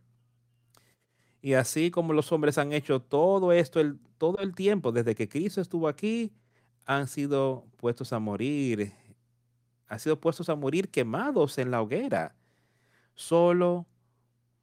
[1.40, 5.28] Y así como los hombres han hecho todo esto el, todo el tiempo desde que
[5.28, 6.32] Cristo estuvo aquí,
[6.86, 8.92] han sido puestos a morir,
[9.88, 12.36] han sido puestos a morir quemados en la hoguera,
[13.16, 13.84] solo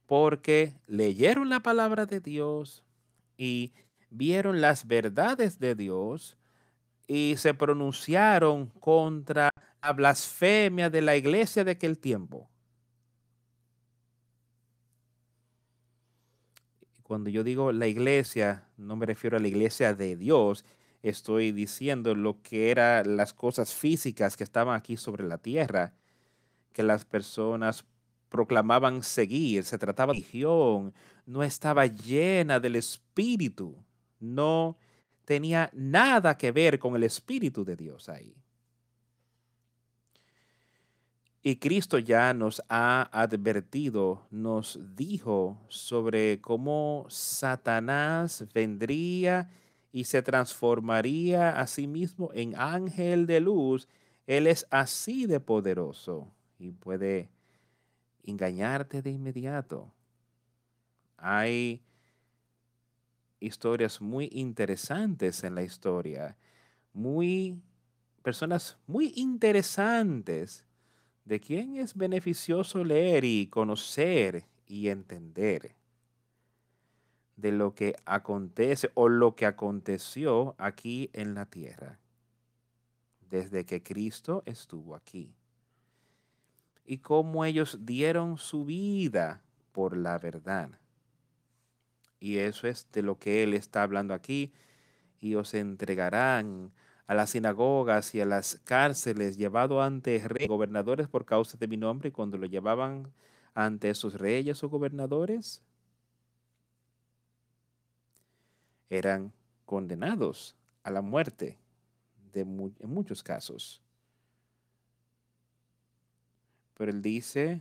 [0.06, 2.82] porque leyeron la palabra de Dios
[3.36, 3.74] y
[4.08, 6.38] vieron las verdades de Dios
[7.06, 9.50] y se pronunciaron contra
[9.82, 12.48] la blasfemia de la iglesia de aquel tiempo.
[17.02, 20.64] Cuando yo digo la iglesia, no me refiero a la iglesia de Dios,
[21.02, 25.94] estoy diciendo lo que eran las cosas físicas que estaban aquí sobre la tierra,
[26.72, 27.84] que las personas
[28.28, 30.94] proclamaban seguir, se trataba de religión,
[31.26, 33.76] no estaba llena del Espíritu,
[34.20, 34.78] no
[35.24, 38.36] tenía nada que ver con el Espíritu de Dios ahí.
[41.42, 49.48] Y Cristo ya nos ha advertido, nos dijo sobre cómo Satanás vendría
[49.90, 53.88] y se transformaría a sí mismo en ángel de luz.
[54.26, 57.30] Él es así de poderoso y puede
[58.22, 59.90] engañarte de inmediato.
[61.16, 61.80] Hay
[63.40, 66.36] historias muy interesantes en la historia,
[66.92, 67.58] muy
[68.22, 70.66] personas muy interesantes
[71.24, 75.74] de quién es beneficioso leer y conocer y entender
[77.36, 81.98] de lo que acontece o lo que aconteció aquí en la tierra
[83.30, 85.32] desde que Cristo estuvo aquí.
[86.84, 89.40] Y cómo ellos dieron su vida
[89.72, 90.70] por la verdad.
[92.18, 94.52] Y eso es de lo que Él está hablando aquí.
[95.20, 96.72] Y os entregarán
[97.10, 101.76] a las sinagogas y a las cárceles, llevado ante reyes, gobernadores por causa de mi
[101.76, 103.12] nombre, y cuando lo llevaban
[103.52, 105.60] ante esos reyes o gobernadores,
[108.88, 109.32] eran
[109.66, 110.54] condenados
[110.84, 111.58] a la muerte
[112.32, 113.82] de en muchos casos.
[116.78, 117.60] Pero él dice,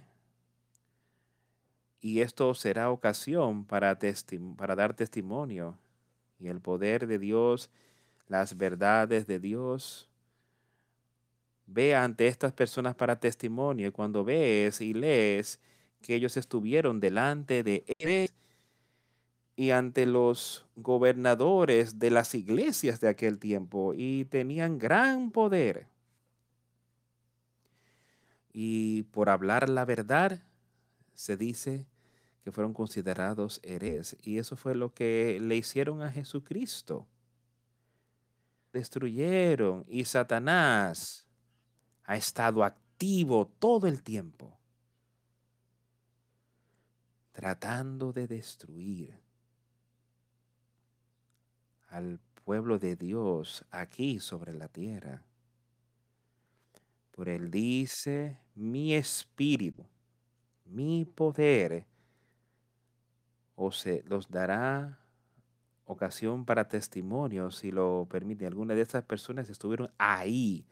[2.02, 3.98] y esto será ocasión para,
[4.58, 5.76] para dar testimonio,
[6.40, 7.72] y el poder de Dios
[8.30, 10.08] las verdades de Dios.
[11.66, 15.60] Ve ante estas personas para testimonio y cuando ves y lees
[16.02, 18.30] que ellos estuvieron delante de él
[19.56, 25.88] y ante los gobernadores de las iglesias de aquel tiempo y tenían gran poder.
[28.54, 30.42] Y por hablar la verdad,
[31.14, 31.86] se dice
[32.44, 34.16] que fueron considerados herejes.
[34.24, 37.06] Y eso fue lo que le hicieron a Jesucristo.
[38.72, 41.26] Destruyeron y Satanás
[42.04, 44.58] ha estado activo todo el tiempo,
[47.32, 49.20] tratando de destruir
[51.90, 55.24] al pueblo de Dios aquí sobre la tierra.
[57.12, 59.86] Por él dice, mi espíritu,
[60.66, 61.86] mi poder,
[63.56, 64.99] o se los dará
[65.90, 68.46] ocasión para testimonio, si lo permite.
[68.46, 70.64] Algunas de estas personas estuvieron ahí,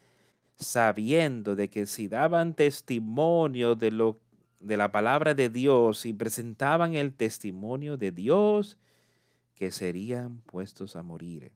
[0.60, 4.20] sabiendo de que si daban testimonio de lo
[4.60, 8.78] de la palabra de Dios y presentaban el testimonio de Dios,
[9.54, 11.52] que serían puestos a morir.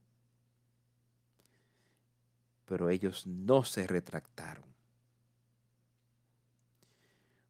[2.66, 4.66] Pero ellos no se retractaron.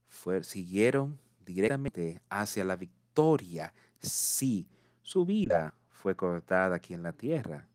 [0.08, 3.74] Fue, siguieron directamente hacia la victoria.
[4.00, 4.68] Sí,
[5.04, 7.68] su vida fue cortada aquí en la tierra,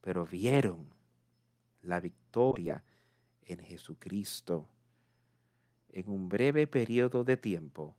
[0.00, 0.88] pero vieron
[1.82, 2.82] la victoria
[3.46, 4.68] en Jesucristo.
[5.90, 7.94] En un breve periodo de tiempo,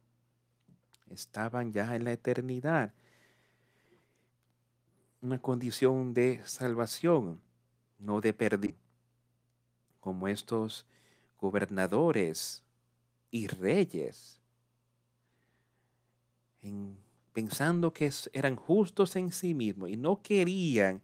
[1.10, 2.92] estaban ya en la eternidad
[5.22, 7.40] una condición de salvación,
[8.00, 8.76] no de pérdida,
[10.02, 10.86] como estos
[11.40, 12.62] gobernadores
[13.32, 14.42] y reyes,
[17.34, 21.02] pensando que eran justos en sí mismos y no querían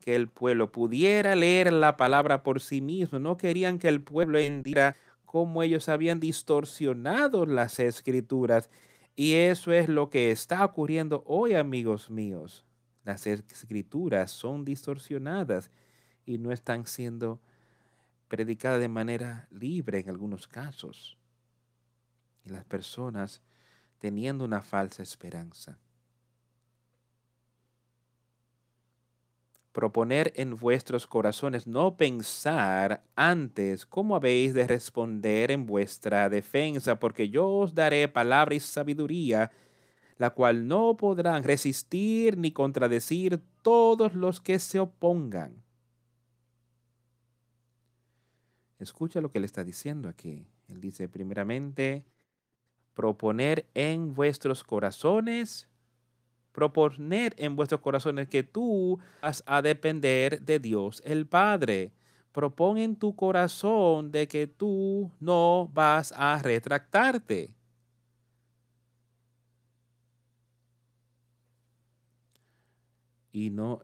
[0.00, 4.38] que el pueblo pudiera leer la palabra por sí mismo, no querían que el pueblo
[4.38, 8.70] entendiera cómo ellos habían distorsionado las escrituras.
[9.16, 12.64] Y eso es lo que está ocurriendo hoy, amigos míos
[13.08, 15.70] las escrituras son distorsionadas
[16.26, 17.40] y no están siendo
[18.28, 21.16] predicadas de manera libre en algunos casos.
[22.44, 23.40] Y las personas
[23.98, 25.78] teniendo una falsa esperanza.
[29.72, 37.28] Proponer en vuestros corazones no pensar antes cómo habéis de responder en vuestra defensa, porque
[37.28, 39.50] yo os daré palabra y sabiduría
[40.18, 45.62] la cual no podrán resistir ni contradecir todos los que se opongan.
[48.80, 50.46] Escucha lo que le está diciendo aquí.
[50.68, 52.04] Él dice, primeramente,
[52.98, 55.68] proponer en vuestros corazones,
[56.50, 61.92] proponer en vuestros corazones que tú vas a depender de Dios el Padre.
[62.32, 67.52] Propon en tu corazón de que tú no vas a retractarte.
[73.30, 73.80] y no,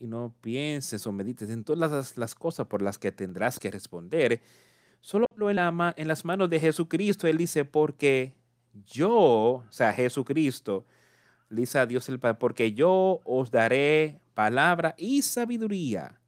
[0.00, 4.40] y no pienses o medites en todas las, cosas por las que tendrás que responder.
[5.00, 7.28] Solo en, la, en las manos de Jesucristo.
[7.28, 8.34] Él dice, porque
[8.84, 10.84] yo, o sea, Jesucristo,
[11.48, 16.20] dice a Dios el Padre, porque yo os daré palabra y sabiduría.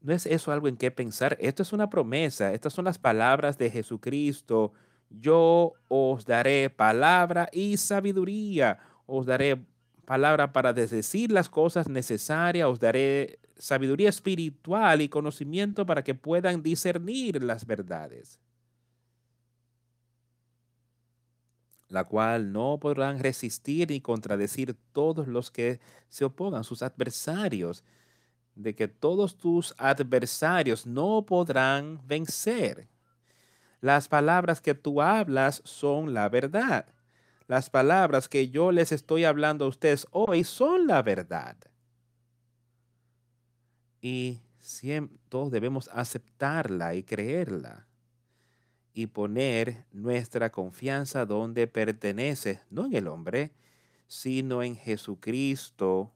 [0.00, 1.36] ¿No es eso algo en qué pensar?
[1.40, 2.52] Esto es una promesa.
[2.52, 4.72] Estas son las palabras de Jesucristo.
[5.10, 9.64] Yo os daré palabra y sabiduría os daré
[10.04, 16.62] palabra para decir las cosas necesarias, os daré sabiduría espiritual y conocimiento para que puedan
[16.62, 18.38] discernir las verdades,
[21.96, 27.82] la cual no podrán resistir ni contradecir todos los que se opongan, sus adversarios,
[28.54, 32.88] de que todos tus adversarios no podrán vencer.
[33.80, 36.86] Las palabras que tú hablas son la verdad
[37.48, 41.56] las palabras que yo les estoy hablando a ustedes hoy son la verdad.
[44.00, 47.86] Y siempre, todos debemos aceptarla y creerla
[48.96, 53.52] y poner nuestra confianza donde pertenece, no en el hombre,
[54.08, 56.10] sino en Jesucristo,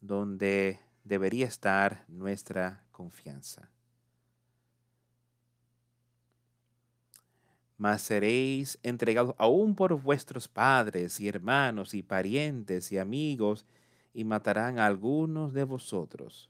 [0.00, 3.68] donde debería estar nuestra confianza.
[7.76, 13.66] mas seréis entregados aún por vuestros padres y hermanos y parientes y amigos,
[14.14, 16.48] y matarán a algunos de vosotros.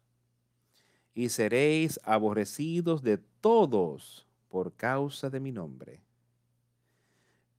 [1.15, 4.24] Y seréis aborrecidos de todos
[4.55, 6.01] por causa de mi nombre.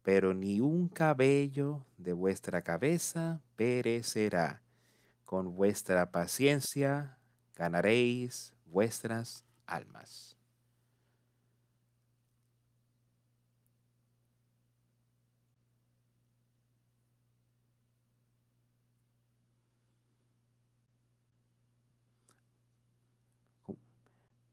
[0.01, 4.61] Pero ni un cabello de vuestra cabeza perecerá.
[5.25, 7.17] Con vuestra paciencia
[7.53, 10.34] ganaréis vuestras almas.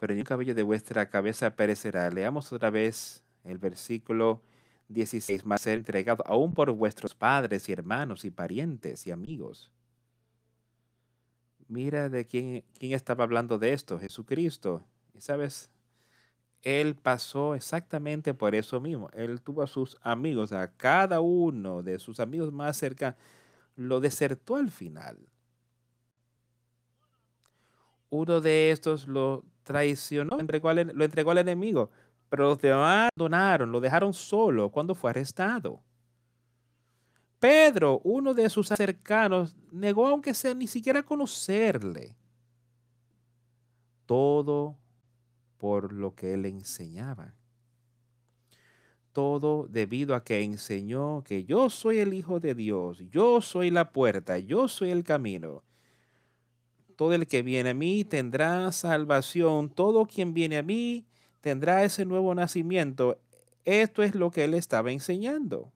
[0.02, 2.10] Pero ni un cabello de vuestra cabeza perecerá.
[2.10, 4.42] Leamos otra vez el versículo
[4.88, 5.46] 16.
[5.46, 9.70] Más ser entregado aún por vuestros padres y hermanos y parientes y amigos.
[11.68, 14.84] Mira de quién, quién estaba hablando de esto, Jesucristo.
[15.14, 15.70] Y sabes,
[16.62, 19.08] él pasó exactamente por eso mismo.
[19.12, 23.16] Él tuvo a sus amigos, a cada uno de sus amigos más cerca,
[23.76, 25.16] lo desertó al final.
[28.12, 31.90] Uno de estos lo traicionó, lo entregó al enemigo,
[32.28, 35.80] pero los demás abandonaron, lo dejaron solo cuando fue arrestado.
[37.38, 42.14] Pedro, uno de sus cercanos, negó aunque sea ni siquiera conocerle.
[44.04, 44.76] Todo
[45.56, 47.34] por lo que él enseñaba.
[49.12, 53.90] Todo debido a que enseñó que yo soy el Hijo de Dios, yo soy la
[53.90, 55.62] puerta, yo soy el camino.
[56.96, 61.06] Todo el que viene a mí tendrá salvación, todo quien viene a mí
[61.40, 63.18] tendrá ese nuevo nacimiento.
[63.64, 65.70] Esto es lo que él estaba enseñando.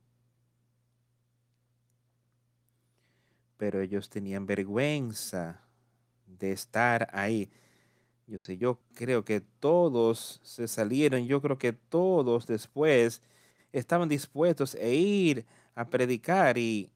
[3.57, 5.61] Pero ellos tenían vergüenza
[6.27, 7.51] de estar ahí.
[8.27, 13.23] Yo, sé, yo creo que todos se salieron, yo creo que todos después
[13.73, 16.91] estaban dispuestos a ir a predicar y,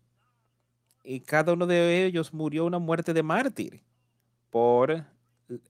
[1.05, 3.83] y cada uno de ellos murió una muerte de mártir
[4.51, 5.05] por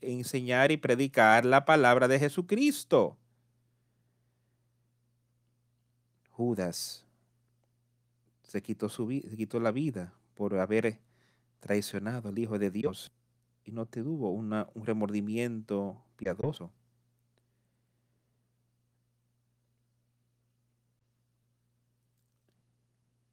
[0.00, 3.16] enseñar y predicar la palabra de Jesucristo.
[6.30, 7.04] Judas
[8.42, 10.98] se quitó, su, se quitó la vida por haber
[11.60, 13.12] traicionado al Hijo de Dios
[13.64, 16.72] y no te tuvo un remordimiento piadoso.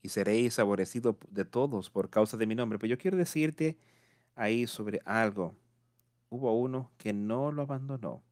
[0.01, 2.77] Y seréis aborrecidos de todos por causa de mi nombre.
[2.79, 3.77] Pero yo quiero decirte
[4.37, 5.55] ahí sobre algo.
[6.29, 8.23] Hubo uno que no lo abandonó.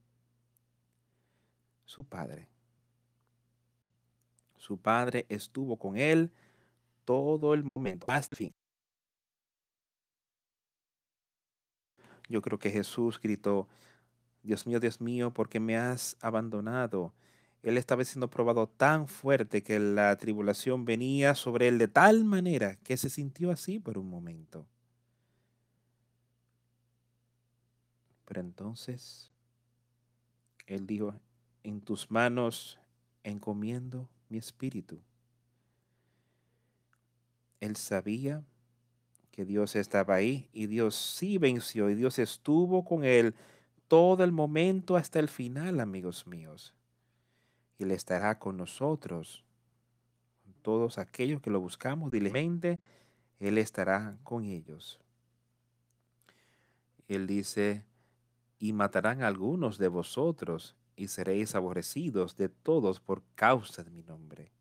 [1.86, 2.48] Su padre.
[4.58, 6.32] Su padre estuvo con él
[7.04, 8.54] todo el momento, hasta el fin.
[12.28, 13.68] Yo creo que Jesús gritó,
[14.42, 17.14] Dios mío, Dios mío, ¿por qué me has abandonado?
[17.62, 22.76] Él estaba siendo probado tan fuerte que la tribulación venía sobre él de tal manera
[22.78, 24.68] que se sintió así por un momento.
[28.26, 29.32] Pero entonces
[30.68, 31.16] él dijo,
[31.64, 32.80] en tus manos
[33.24, 35.00] encomiendo mi espíritu.
[37.60, 38.44] Él sabía
[39.32, 43.36] que Dios estaba ahí y Dios sí venció y Dios estuvo con él
[43.88, 46.74] todo el momento hasta el final, amigos míos.
[47.78, 49.44] Y Él estará con nosotros,
[50.62, 52.80] todos aquellos que lo buscamos diligentemente,
[53.40, 55.00] Él estará con ellos.
[57.08, 57.84] Él dice,
[58.60, 64.04] y matarán a algunos de vosotros y seréis aborrecidos de todos por causa de mi
[64.04, 64.56] nombre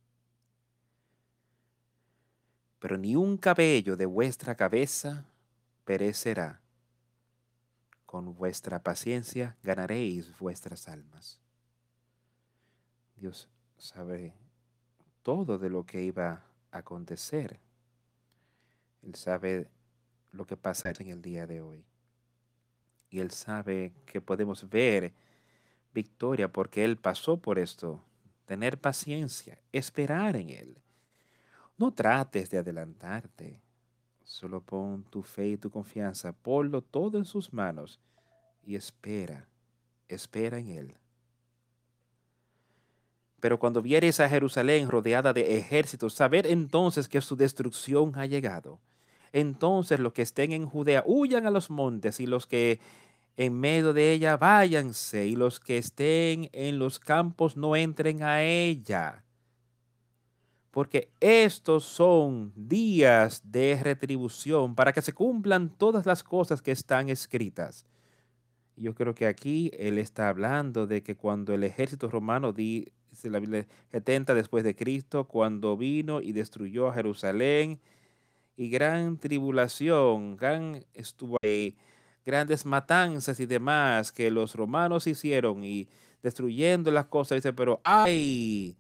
[2.85, 5.25] pero ni un cabello de vuestra cabeza
[5.87, 6.61] perecerá.
[8.05, 11.41] Con vuestra paciencia ganaréis vuestras almas.
[13.17, 14.35] Dios sabe
[15.23, 17.59] todo de lo que iba a acontecer.
[19.01, 19.67] Él sabe
[20.33, 21.87] lo que pasa en el día de hoy.
[23.15, 25.13] Y Él sabe que podemos ver
[25.93, 28.03] victoria porque Él pasó por esto.
[28.45, 30.79] Tener paciencia, esperar en Él.
[31.79, 33.61] No trates de adelantarte.
[34.25, 38.01] Solo pon tu fe y tu confianza, ponlo todo en sus manos
[38.65, 39.47] y espera,
[40.09, 40.95] espera en Él.
[43.39, 48.81] Pero cuando vieres a Jerusalén rodeada de ejércitos, saber entonces que su destrucción ha llegado.
[49.33, 52.81] Entonces los que estén en Judea huyan a los montes y los que
[53.37, 58.43] en medio de ella váyanse y los que estén en los campos no entren a
[58.43, 59.25] ella
[60.75, 67.09] porque estos son días de retribución para que se cumplan todas las cosas que están
[67.11, 67.87] escritas.
[68.75, 72.91] Yo creo que aquí él está hablando de que cuando el ejército romano, dice
[73.23, 77.79] la Biblia, 70 después de Cristo, cuando vino y destruyó a Jerusalén,
[78.57, 81.77] y gran tribulación, gran estuvo ahí,
[82.25, 85.89] grandes matanzas y demás que los romanos hicieron y
[86.23, 88.77] destruyendo las cosas, dice, pero ay,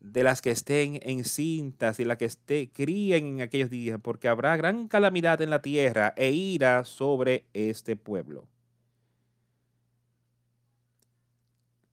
[0.00, 4.56] de las que estén encintas y las que esté, críen en aquellos días, porque habrá
[4.56, 8.46] gran calamidad en la tierra e ira sobre este pueblo.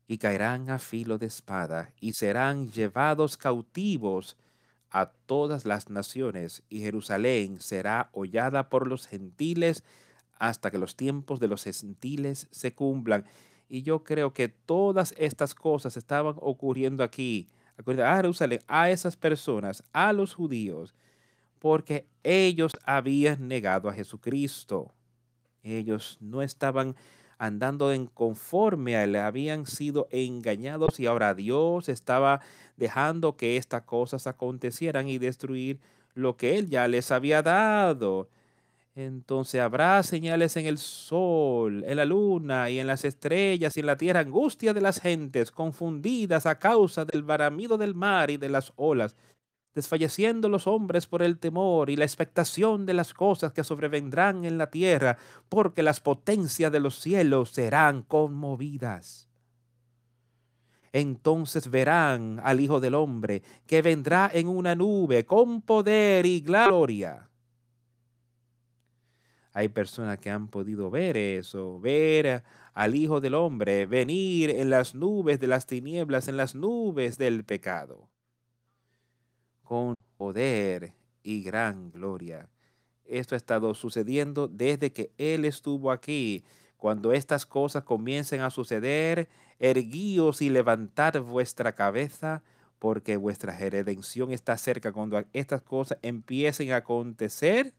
[0.07, 4.37] Y caerán a filo de espada y serán llevados cautivos
[4.89, 9.85] a todas las naciones, y Jerusalén será hollada por los gentiles
[10.41, 13.25] hasta que los tiempos de los gentiles se cumplan.
[13.69, 19.83] Y yo creo que todas estas cosas estaban ocurriendo aquí a Jerusalén, a esas personas,
[19.93, 20.95] a los judíos,
[21.59, 24.91] porque ellos habían negado a Jesucristo.
[25.61, 26.95] Ellos no estaban
[27.37, 32.41] andando en conforme él, habían sido engañados y ahora Dios estaba
[32.77, 35.79] dejando que estas cosas acontecieran y destruir
[36.15, 38.27] lo que él ya les había dado.
[38.95, 43.85] Entonces habrá señales en el sol, en la luna y en las estrellas y en
[43.85, 48.49] la tierra, angustia de las gentes confundidas a causa del baramido del mar y de
[48.49, 49.15] las olas,
[49.73, 54.57] desfalleciendo los hombres por el temor y la expectación de las cosas que sobrevendrán en
[54.57, 55.17] la tierra,
[55.47, 59.29] porque las potencias de los cielos serán conmovidas.
[60.91, 67.30] Entonces verán al Hijo del Hombre que vendrá en una nube con poder y gloria
[69.53, 72.43] hay personas que han podido ver eso, ver
[72.73, 77.43] al Hijo del Hombre venir en las nubes de las tinieblas, en las nubes del
[77.43, 78.07] pecado,
[79.63, 80.93] con poder
[81.23, 82.49] y gran gloria.
[83.05, 86.45] Esto ha estado sucediendo desde que Él estuvo aquí.
[86.77, 89.27] Cuando estas cosas comiencen a suceder,
[89.59, 92.41] erguíos y levantad vuestra cabeza,
[92.79, 94.91] porque vuestra redención está cerca.
[94.91, 97.73] Cuando estas cosas empiecen a acontecer,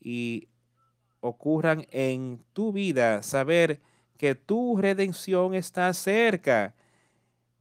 [0.00, 0.48] y
[1.20, 3.80] ocurran en tu vida, saber
[4.16, 6.74] que tu redención está cerca.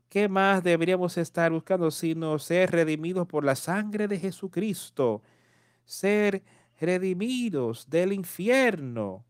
[0.09, 5.21] ¿Qué más deberíamos estar buscando sino ser redimidos por la sangre de Jesucristo?
[5.85, 6.43] Ser
[6.79, 9.25] redimidos del infierno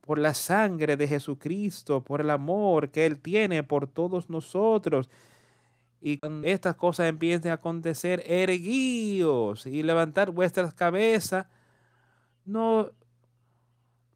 [0.00, 5.08] por la sangre de Jesucristo, por el amor que Él tiene por todos nosotros.
[6.00, 11.46] Y cuando estas cosas empiecen a acontecer, erguíos y levantar vuestras cabezas
[12.44, 12.90] no,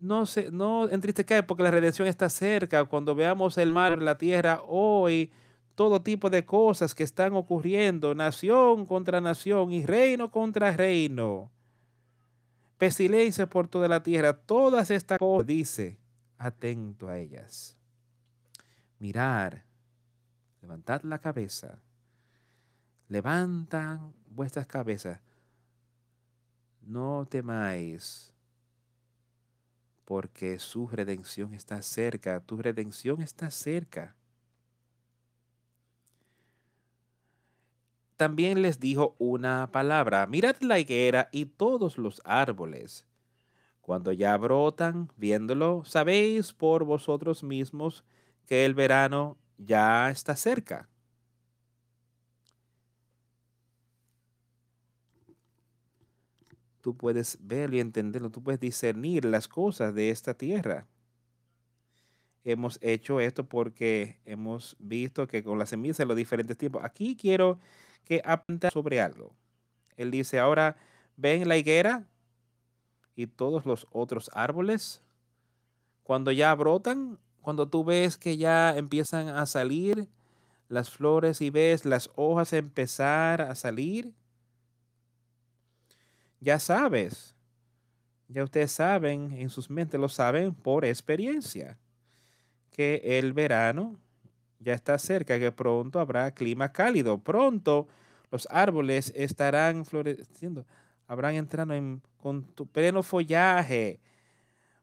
[0.01, 2.85] no, se, no entristezca porque la redención está cerca.
[2.85, 5.31] Cuando veamos el mar, la tierra hoy,
[5.75, 11.51] todo tipo de cosas que están ocurriendo, nación contra nación y reino contra reino.
[12.77, 15.99] Pestilencia por toda la tierra, todas estas cosas, dice,
[16.37, 17.77] atento a ellas.
[19.01, 19.65] Mirar,
[20.63, 21.79] levantad la cabeza,
[23.09, 25.21] levantan vuestras cabezas
[26.89, 28.33] no temáis,
[30.05, 34.17] porque su redención está cerca, tu redención está cerca.
[38.17, 43.05] También les dijo una palabra, mirad la higuera y todos los árboles.
[43.83, 48.05] Cuando ya brotan, viéndolo, sabéis por vosotros mismos
[48.47, 50.89] que el verano ya está cerca.
[56.95, 60.87] Puedes ver y entenderlo, tú puedes discernir las cosas de esta tierra.
[62.45, 66.83] Hemos hecho esto porque hemos visto que con las semillas en los diferentes tiempos.
[66.85, 67.59] Aquí quiero
[68.05, 69.33] que aprendan sobre algo.
[69.97, 70.77] Él dice, ahora
[71.17, 72.07] ven la higuera
[73.15, 75.03] y todos los otros árboles.
[76.05, 80.09] Cuando ya brotan, cuando tú ves que ya empiezan a salir
[80.69, 84.15] las flores y ves las hojas empezar a salir,
[86.41, 87.35] ya sabes,
[88.29, 91.79] ya ustedes saben, en sus mentes lo saben por experiencia,
[92.71, 93.97] que el verano
[94.61, 97.89] ya está cerca, que pronto habrá clima cálido, pronto
[98.31, 100.67] los árboles estarán floreciendo,
[101.07, 104.01] habrán entrado en, con tu pleno follaje,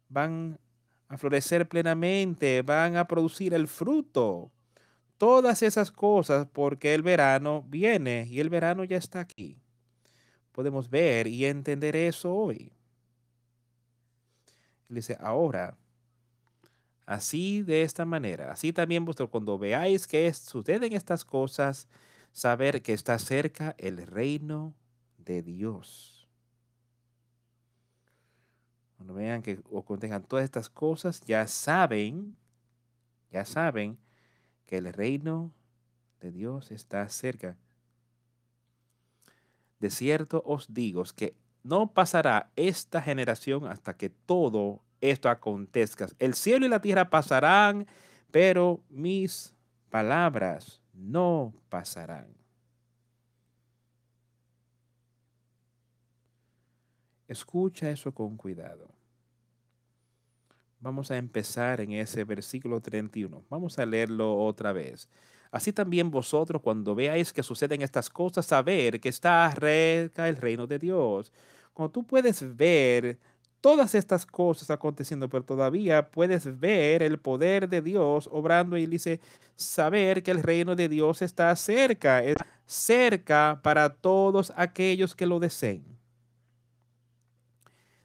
[0.10, 0.58] van
[1.08, 4.52] a florecer plenamente, van a producir el fruto.
[5.18, 9.62] Todas esas cosas porque el verano viene y el verano ya está aquí
[10.56, 12.72] podemos ver y entender eso hoy.
[14.88, 15.78] dice, ahora,
[17.06, 21.90] así de esta manera, así también vosotros cuando veáis que suceden estas cosas,
[22.32, 24.74] saber que está cerca el reino
[25.18, 26.30] de Dios.
[28.96, 32.38] Cuando vean que o contengan todas estas cosas, ya saben,
[33.30, 33.98] ya saben
[34.66, 35.52] que el reino
[36.22, 37.58] de Dios está cerca.
[39.80, 46.08] De cierto os digo que no pasará esta generación hasta que todo esto acontezca.
[46.20, 47.88] El cielo y la tierra pasarán,
[48.32, 49.56] pero mis
[49.90, 52.28] palabras no pasarán.
[57.28, 58.88] Escucha eso con cuidado.
[60.80, 63.44] Vamos a empezar en ese versículo 31.
[63.50, 65.10] Vamos a leerlo otra vez.
[65.56, 70.68] Así también vosotros, cuando veáis que suceden estas cosas, saber que está cerca el reino
[70.68, 71.32] de Dios.
[71.74, 73.18] Cuando tú puedes ver
[73.62, 79.22] todas estas cosas aconteciendo, pero todavía puedes ver el poder de Dios obrando y dice,
[79.56, 82.22] saber que el reino de Dios está cerca,
[82.66, 85.86] cerca para todos aquellos que lo deseen.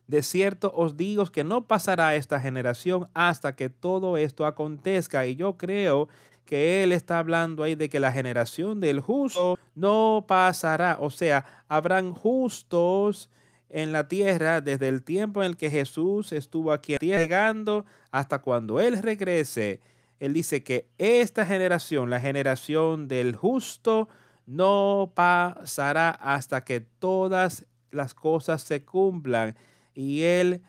[0.07, 5.26] De cierto os digo que no pasará esta generación hasta que todo esto acontezca.
[5.26, 6.09] Y yo creo
[6.51, 10.98] que él está hablando ahí de que la generación del justo no pasará.
[11.01, 13.30] O sea, habrán justos
[13.68, 18.80] en la tierra desde el tiempo en el que Jesús estuvo aquí llegando hasta cuando
[18.80, 19.80] Él regrese.
[20.18, 24.09] Él dice que esta generación, la generación del justo,
[24.44, 29.57] no pasará hasta que todas las cosas se cumplan
[29.94, 30.62] y él,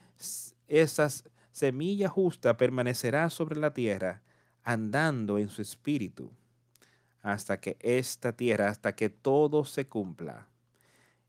[0.67, 4.21] esas semilla justa permanecerá sobre la tierra,
[4.64, 6.32] andando en su espíritu,
[7.22, 10.47] hasta que esta tierra, hasta que todo se cumpla.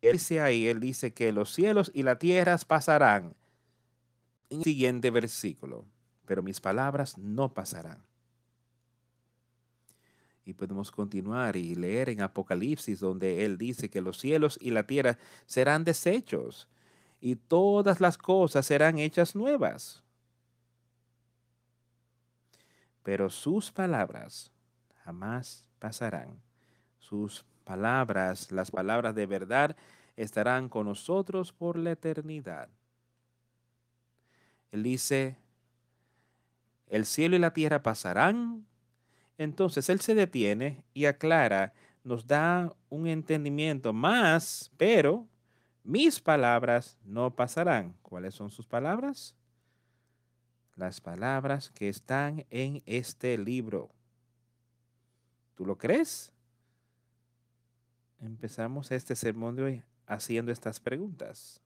[0.01, 3.35] Él dice ahí, él dice que los cielos y las tierras pasarán.
[4.51, 5.87] En el siguiente versículo,
[6.27, 8.03] pero mis palabras no pasarán.
[10.45, 14.85] Y podemos continuar y leer en Apocalipsis donde él dice que los cielos y la
[14.85, 16.69] tierra serán deshechos
[17.21, 20.02] y todas las cosas serán hechas nuevas.
[23.03, 24.53] Pero sus palabras
[25.05, 26.41] jamás pasarán.
[26.99, 29.77] Sus palabras, las palabras de verdad,
[30.17, 32.69] estarán con nosotros por la eternidad.
[34.71, 35.37] Él dice,
[36.89, 38.67] el cielo y la tierra pasarán.
[39.39, 41.73] Entonces Él se detiene y aclara,
[42.05, 45.27] nos da un entendimiento más, pero
[45.85, 47.95] mis palabras no pasarán.
[48.03, 49.35] ¿Cuáles son sus palabras?
[50.77, 53.91] Las palabras que están en este libro.
[55.55, 56.33] ¿Tú lo crees?
[58.21, 61.61] Empezamos este sermón de hoy haciendo estas preguntas.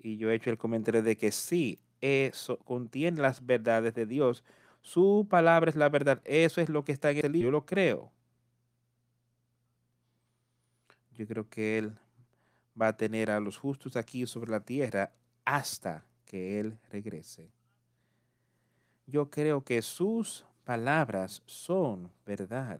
[0.00, 4.44] Y yo he hecho el comentario de que sí, eso contiene las verdades de Dios.
[4.80, 6.20] Su palabra es la verdad.
[6.24, 7.46] Eso es lo que está en el libro.
[7.48, 8.12] Yo lo creo.
[11.12, 11.98] Yo creo que Él
[12.80, 15.12] va a tener a los justos aquí sobre la tierra
[15.44, 17.50] hasta que Él regrese.
[19.10, 22.78] Yo creo que sus palabras son verdad.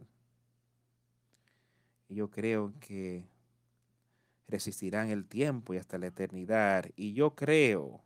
[2.11, 3.25] Yo creo que
[4.47, 6.85] resistirán el tiempo y hasta la eternidad.
[6.97, 8.03] Y yo creo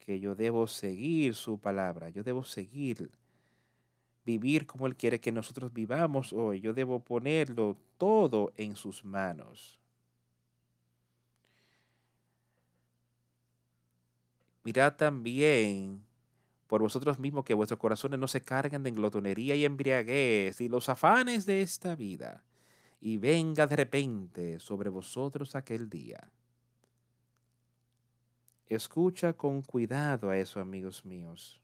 [0.00, 2.10] que yo debo seguir su palabra.
[2.10, 3.10] Yo debo seguir,
[4.26, 6.60] vivir como Él quiere que nosotros vivamos hoy.
[6.60, 9.78] Yo debo ponerlo todo en sus manos.
[14.62, 16.04] Mirad también
[16.72, 20.88] por vosotros mismos que vuestros corazones no se carguen de glotonería y embriaguez y los
[20.88, 22.42] afanes de esta vida,
[22.98, 26.26] y venga de repente sobre vosotros aquel día.
[28.68, 31.60] Escucha con cuidado a eso, amigos míos.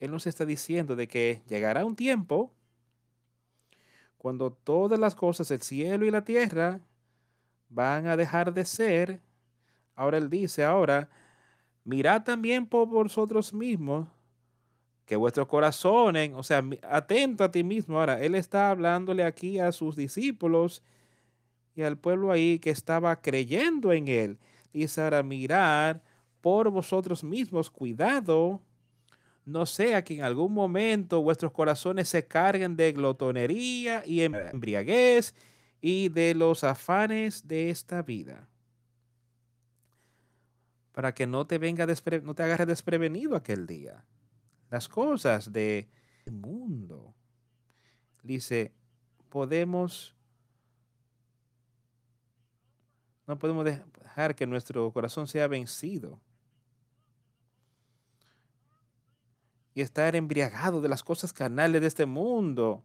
[0.00, 2.52] Él nos está diciendo de que llegará un tiempo
[4.16, 6.80] cuando todas las cosas del cielo y la tierra
[7.68, 9.20] van a dejar de ser
[9.98, 11.08] Ahora él dice, ahora,
[11.88, 14.06] mirad también por vosotros mismos
[15.06, 17.98] que vuestros corazones, o sea, atento a ti mismo.
[17.98, 20.82] Ahora, él está hablándole aquí a sus discípulos
[21.74, 24.38] y al pueblo ahí que estaba creyendo en él.
[24.70, 26.02] Dice ahora, mirad
[26.42, 28.60] por vosotros mismos, cuidado,
[29.46, 35.34] no sea que en algún momento vuestros corazones se carguen de glotonería y embriaguez
[35.80, 38.46] y de los afanes de esta vida
[40.98, 41.86] para que no te venga
[42.24, 44.04] no te agarre desprevenido aquel día.
[44.68, 45.88] Las cosas de
[46.28, 47.14] mundo.
[48.24, 48.74] Dice,
[49.28, 50.16] podemos
[53.28, 56.20] no podemos dejar que nuestro corazón sea vencido
[59.74, 62.82] y estar embriagado de las cosas carnales de este mundo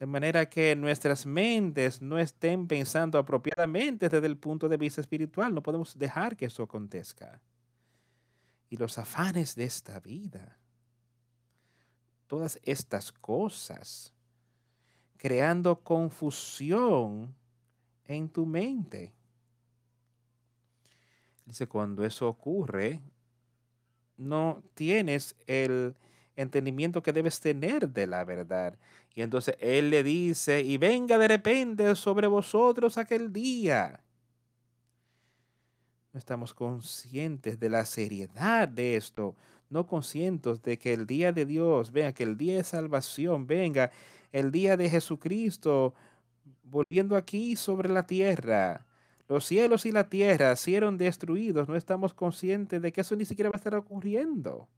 [0.00, 5.54] de manera que nuestras mentes no estén pensando apropiadamente desde el punto de vista espiritual.
[5.54, 7.38] No podemos dejar que eso acontezca.
[8.70, 10.56] Y los afanes de esta vida,
[12.26, 14.14] todas estas cosas,
[15.18, 17.34] creando confusión
[18.06, 19.12] en tu mente.
[21.44, 23.02] Dice, cuando eso ocurre,
[24.16, 25.94] no tienes el
[26.36, 28.78] entendimiento que debes tener de la verdad.
[29.14, 34.00] Y entonces Él le dice, y venga de repente sobre vosotros aquel día.
[36.12, 39.36] No estamos conscientes de la seriedad de esto,
[39.68, 43.90] no conscientes de que el día de Dios, venga, que el día de salvación venga,
[44.32, 45.94] el día de Jesucristo
[46.70, 48.86] volviendo aquí sobre la tierra.
[49.28, 51.68] Los cielos y la tierra fueron destruidos.
[51.68, 54.68] No estamos conscientes de que eso ni siquiera va a estar ocurriendo.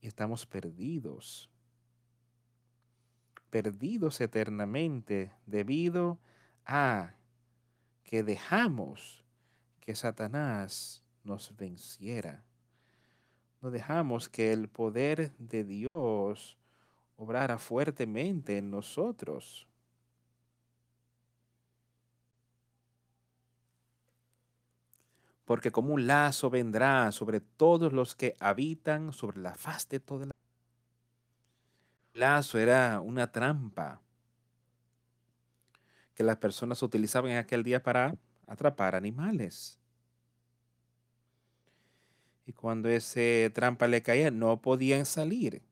[0.00, 1.50] Y estamos perdidos.
[3.54, 6.18] Perdidos eternamente debido
[6.66, 7.14] a
[8.02, 9.22] que dejamos
[9.78, 12.42] que Satanás nos venciera.
[13.60, 16.58] No dejamos que el poder de Dios
[17.16, 19.68] obrara fuertemente en nosotros.
[25.44, 30.26] Porque como un lazo vendrá sobre todos los que habitan sobre la faz de toda
[30.26, 30.34] la...
[32.14, 34.00] Lazo era una trampa
[36.14, 39.80] que las personas utilizaban en aquel día para atrapar animales.
[42.46, 45.62] Y cuando ese trampa le caía, no podían salir.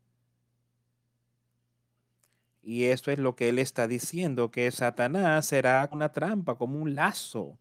[2.63, 6.95] Y esto es lo que él está diciendo, que Satanás será una trampa, como un
[6.97, 7.59] lazo.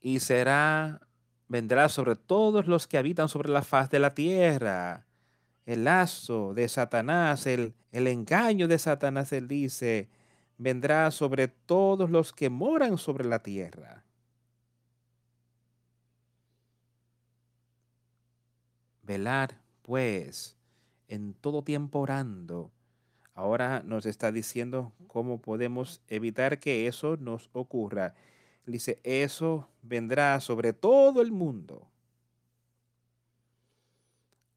[0.00, 1.00] Y será,
[1.48, 5.07] vendrá sobre todos los que habitan sobre la faz de la tierra.
[5.68, 10.08] El lazo de Satanás, el, el engaño de Satanás, él dice,
[10.56, 14.02] vendrá sobre todos los que moran sobre la tierra.
[19.02, 20.56] Velar, pues,
[21.06, 22.70] en todo tiempo orando.
[23.34, 28.14] Ahora nos está diciendo cómo podemos evitar que eso nos ocurra.
[28.64, 31.86] Dice, eso vendrá sobre todo el mundo.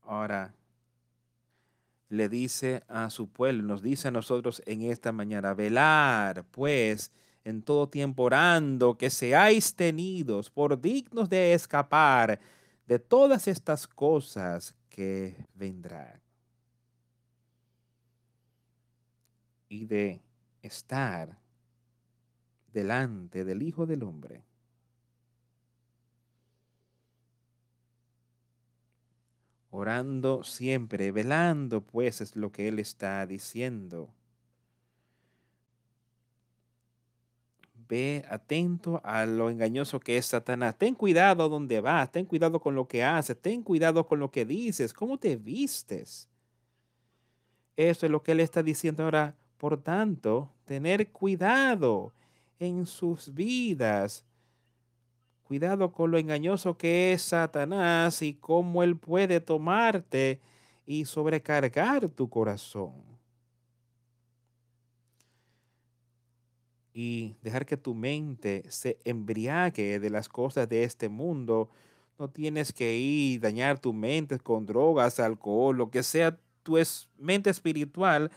[0.04, 0.54] Ahora,
[2.12, 7.12] le dice a su pueblo, nos dice a nosotros en esta mañana, velar pues
[7.46, 12.40] en todo tiempo orando que seáis tenidos por dignos de escapar
[12.86, 16.22] de todas estas cosas que vendrán.
[19.72, 20.22] y de
[20.62, 21.40] estar
[22.74, 24.44] delante del Hijo del Hombre.
[29.72, 34.10] Orando siempre, velando, pues es lo que Él está diciendo.
[37.88, 40.78] Ve atento a lo engañoso que es Satanás.
[40.78, 44.46] Ten cuidado donde vas, ten cuidado con lo que haces, ten cuidado con lo que
[44.46, 46.28] dices, cómo te vistes.
[47.76, 52.12] Eso es lo que Él está diciendo ahora por tanto, tener cuidado
[52.58, 54.26] en sus vidas.
[55.52, 60.40] Cuidado con lo engañoso que es Satanás y cómo él puede tomarte
[60.86, 62.94] y sobrecargar tu corazón.
[66.94, 71.70] Y dejar que tu mente se embriague de las cosas de este mundo.
[72.18, 76.78] No tienes que ir dañar tu mente con drogas, alcohol, lo que sea tu
[77.18, 78.32] mente espiritual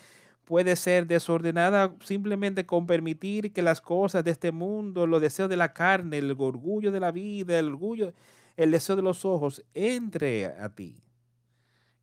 [0.45, 5.57] puede ser desordenada simplemente con permitir que las cosas de este mundo, los deseos de
[5.57, 8.13] la carne, el orgullo de la vida, el orgullo,
[8.57, 11.03] el deseo de los ojos, entre a ti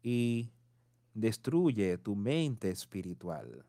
[0.03, 0.49] y
[1.13, 3.63] destruye tu mente espiritual.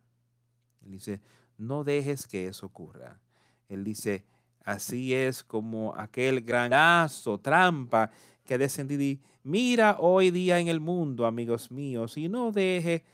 [0.84, 1.20] Él dice,
[1.58, 3.20] no dejes que eso ocurra.
[3.68, 4.24] Él dice,
[4.64, 8.10] así es como aquel granazo, trampa
[8.44, 13.04] que ha descendido y mira hoy día en el mundo, amigos míos, y no deje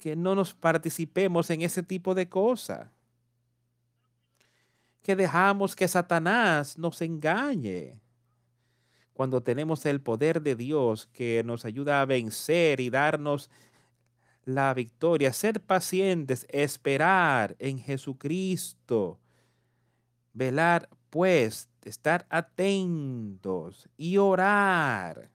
[0.00, 2.88] que no nos participemos en ese tipo de cosas.
[5.02, 8.00] Que dejamos que Satanás nos engañe.
[9.12, 13.50] Cuando tenemos el poder de Dios que nos ayuda a vencer y darnos
[14.44, 19.20] la victoria, ser pacientes, esperar en Jesucristo,
[20.32, 25.30] velar pues, estar atentos y orar.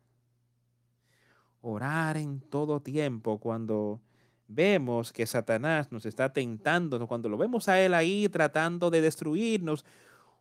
[1.61, 4.01] Orar en todo tiempo cuando
[4.47, 9.85] vemos que Satanás nos está tentando, cuando lo vemos a él ahí tratando de destruirnos,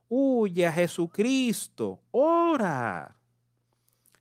[0.08, 3.16] huye a Jesucristo, ora.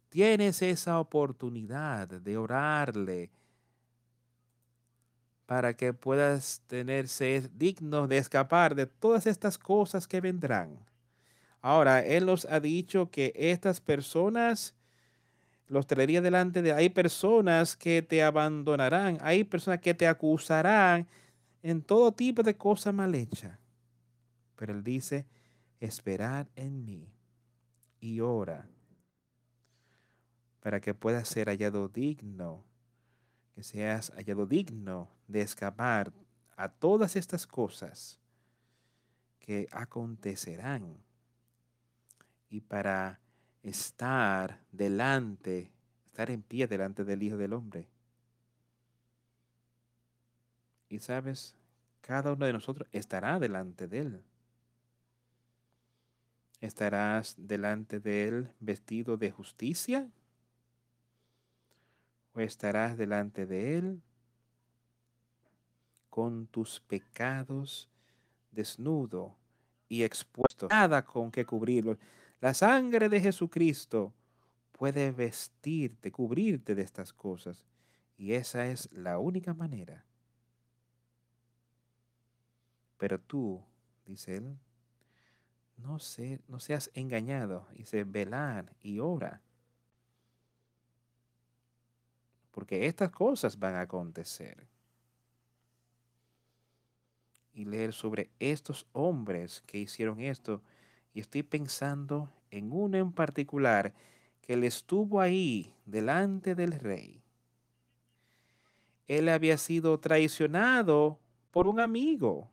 [0.10, 3.32] Tienes esa oportunidad de orarle
[5.46, 10.80] para que puedas tenerse digno de escapar de todas estas cosas que vendrán.
[11.62, 14.76] Ahora, Él nos ha dicho que estas personas
[15.68, 16.74] los traería delante de...
[16.74, 21.08] Hay personas que te abandonarán, hay personas que te acusarán
[21.62, 23.58] en todo tipo de cosas mal hechas.
[24.56, 25.26] Pero él dice,
[25.80, 27.10] esperad en mí
[28.00, 28.68] y ora
[30.64, 32.64] para que puedas ser hallado digno,
[33.54, 36.14] que seas hallado digno de escapar
[36.56, 38.18] a todas estas cosas
[39.40, 40.98] que acontecerán
[42.50, 43.20] y para
[43.64, 45.72] estar delante,
[46.06, 47.88] estar en pie delante del Hijo del Hombre.
[50.90, 51.56] Y sabes,
[52.02, 54.24] cada uno de nosotros estará delante de Él.
[56.60, 60.08] ¿Estarás delante de Él vestido de justicia?
[62.34, 64.02] ¿O estarás delante de Él
[66.10, 67.90] con tus pecados
[68.52, 69.36] desnudo
[69.90, 70.68] y expuesto?
[70.70, 71.98] Nada con que cubrirlo.
[72.44, 74.14] La sangre de Jesucristo
[74.74, 77.64] puede vestirte, cubrirte de estas cosas.
[78.18, 80.04] Y esa es la única manera.
[82.98, 83.64] Pero tú,
[84.06, 84.58] dice él,
[85.78, 86.00] no,
[86.50, 87.66] no seas engañado.
[87.78, 89.42] Dice, velar y ora.
[92.52, 94.68] Porque estas cosas van a acontecer.
[97.54, 100.62] Y leer sobre estos hombres que hicieron esto
[101.14, 103.94] y estoy pensando en uno en particular
[104.42, 107.22] que él estuvo ahí delante del rey.
[109.08, 111.20] Él había sido traicionado
[111.52, 112.50] por un amigo.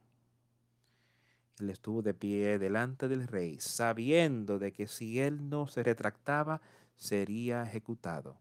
[1.59, 6.61] Él estuvo de pie delante del rey, sabiendo de que si él no se retractaba,
[6.97, 8.37] sería ejecutado.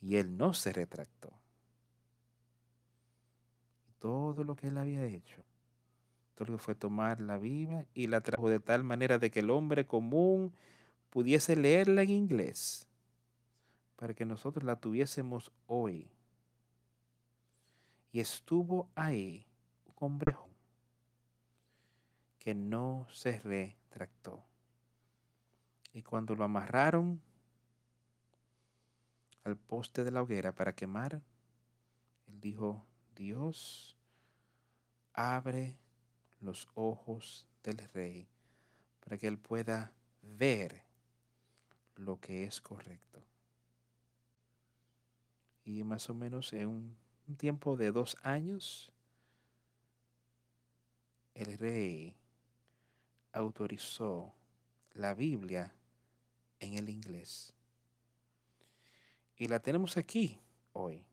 [0.00, 1.32] Y él no se retractó.
[4.00, 5.44] Todo lo que él había hecho
[6.34, 9.86] que fue tomar la Biblia y la trajo de tal manera de que el hombre
[9.86, 10.52] común
[11.10, 12.88] pudiese leerla en inglés
[13.96, 16.10] para que nosotros la tuviésemos hoy.
[18.12, 19.46] Y estuvo ahí
[19.86, 20.36] un hombre
[22.38, 24.42] que no se retractó.
[25.92, 27.20] Y cuando lo amarraron
[29.44, 31.22] al poste de la hoguera para quemar,
[32.26, 33.96] él dijo, Dios,
[35.12, 35.76] abre
[36.42, 38.26] los ojos del rey
[39.00, 40.82] para que él pueda ver
[41.96, 43.22] lo que es correcto.
[45.64, 46.96] Y más o menos en un,
[47.36, 48.92] tiempo de dos años,
[51.34, 52.14] el rey
[53.32, 54.34] autorizó
[54.92, 55.72] la Biblia
[56.60, 57.54] en el inglés.
[59.38, 60.38] Y la tenemos aquí
[60.74, 61.06] hoy.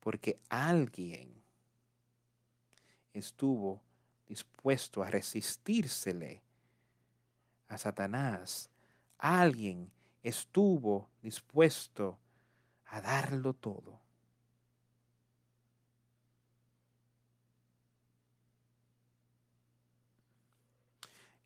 [0.00, 1.39] Porque alguien
[3.12, 3.80] estuvo
[4.28, 6.42] dispuesto a resistírsele
[7.68, 8.70] a Satanás.
[9.18, 9.90] Alguien
[10.22, 12.18] estuvo dispuesto
[12.86, 14.00] a darlo todo.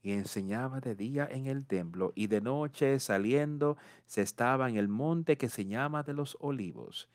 [0.05, 4.87] y enseñaba de día en el templo y de noche saliendo se estaba en el
[4.87, 7.09] monte que se llama de los olivos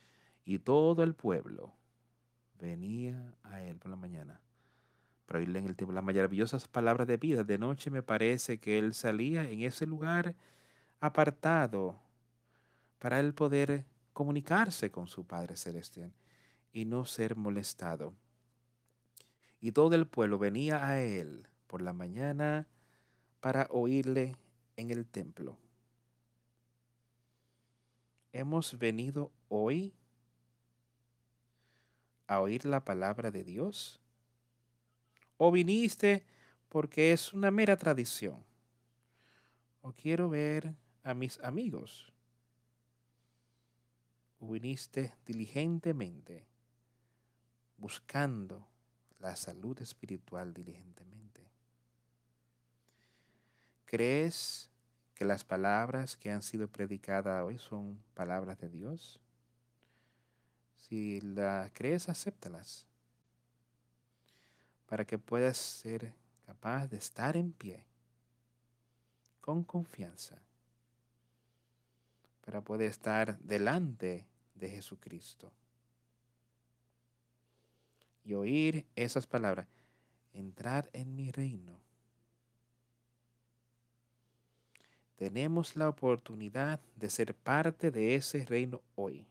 [0.44, 1.72] y todo el pueblo
[2.60, 4.40] venía a él por la mañana
[5.26, 7.44] para oírle en el tiempo las maravillosas palabras de vida.
[7.44, 10.34] De noche me parece que él salía en ese lugar
[11.00, 12.00] apartado
[12.98, 16.12] para él poder comunicarse con su Padre Celestial
[16.74, 18.14] y no ser molestado.
[19.62, 22.66] Y todo el pueblo venía a él por la mañana
[23.40, 24.36] para oírle
[24.78, 25.58] en el templo.
[28.34, 29.94] Hemos venido hoy
[32.30, 34.00] a oír la palabra de Dios?
[35.38, 36.24] ¿O viniste
[36.70, 38.46] porque es una mera tradición?
[39.82, 42.14] ¿O quiero ver a mis amigos?
[44.40, 46.46] ¿O viniste diligentemente
[47.78, 48.68] buscando
[49.18, 51.42] la salud espiritual diligentemente?
[53.86, 54.70] ¿Crees
[55.16, 59.20] que las palabras que han sido predicadas hoy son palabras de Dios?
[60.90, 62.88] Si la crees, acéptalas.
[64.88, 66.12] Para que puedas ser
[66.48, 67.84] capaz de estar en pie
[69.40, 70.36] con confianza,
[72.44, 74.26] para poder estar delante
[74.56, 75.52] de Jesucristo.
[78.24, 79.68] Y oír esas palabras,
[80.34, 81.80] entrar en mi reino.
[85.18, 89.28] Tenemos la oportunidad de ser parte de ese reino hoy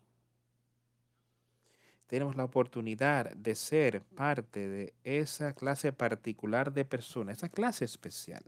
[2.09, 8.43] tenemos la oportunidad de ser parte de esa clase particular de personas, esa clase especial.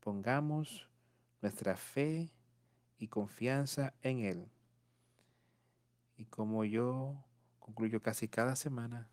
[0.00, 0.88] Pongamos
[1.42, 2.30] nuestra fe
[2.98, 4.48] y confianza en Él.
[6.16, 7.14] Y como yo
[7.58, 9.08] concluyo casi cada semana,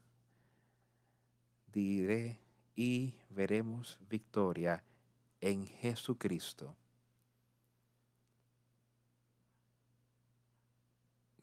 [1.73, 2.39] diré
[2.73, 4.81] y veremos victoria
[5.41, 6.75] en Jesucristo.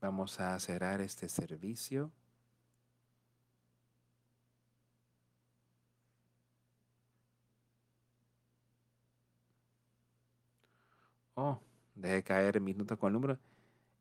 [0.00, 2.12] Vamos a cerrar este servicio.
[11.34, 11.60] Oh,
[11.94, 13.38] deje caer mi nota con el número.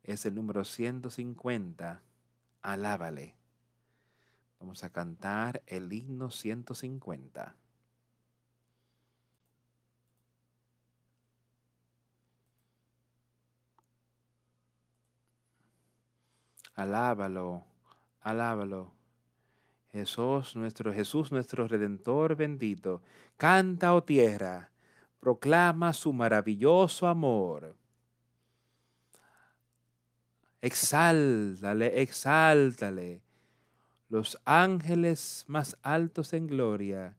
[0.04, 2.02] Es el número 150.
[2.62, 3.36] Alábale.
[4.60, 7.56] Vamos a cantar el himno 150.
[16.78, 17.66] Alábalo,
[18.22, 18.94] alábalo.
[19.92, 23.02] Jesús nuestro, Jesús nuestro Redentor bendito.
[23.36, 24.70] Canta, oh tierra,
[25.20, 27.76] proclama su maravilloso amor.
[30.62, 33.24] Exáltale, exáltale.
[34.10, 37.16] Los ángeles más altos en gloria.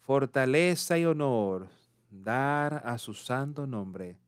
[0.00, 1.68] Fortaleza y honor
[2.10, 4.21] dar a su santo nombre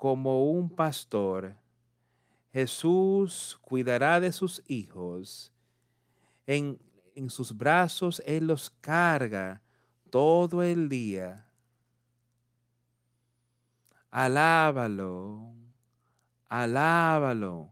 [0.00, 1.54] como un pastor,
[2.54, 5.52] Jesús cuidará de sus hijos.
[6.46, 6.80] En,
[7.28, 9.60] sus brazos Él los carga
[10.08, 11.46] todo el día.
[14.10, 15.52] Alábalo,
[16.48, 17.70] alábalo.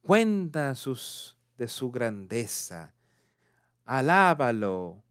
[0.00, 2.94] Cuenta sus, de su grandeza.
[3.84, 5.02] Alábalo,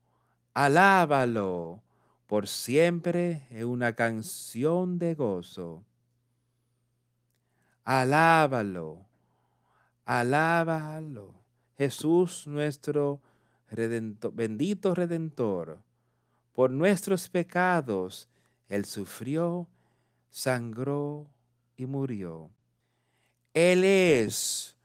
[0.54, 1.84] alábalo
[2.26, 5.84] por siempre en una canción de gozo.
[7.88, 9.06] Alábalo,
[10.04, 11.34] alábalo.
[11.78, 13.22] Jesús nuestro
[14.34, 15.80] bendito redentor,
[16.52, 18.28] por nuestros pecados,
[18.68, 19.70] Él sufrió,
[20.30, 21.28] sangró
[21.78, 22.50] y murió.
[23.54, 24.76] Él es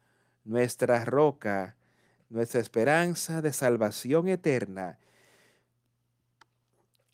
[0.44, 1.74] nuestra roca,
[2.30, 4.96] nuestra esperanza de salvación eterna.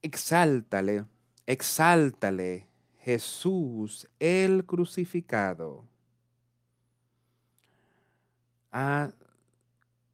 [0.02, 1.06] Exáltale,
[1.46, 2.67] exáltale,
[3.08, 5.82] Jesús el crucificado.
[8.70, 9.10] A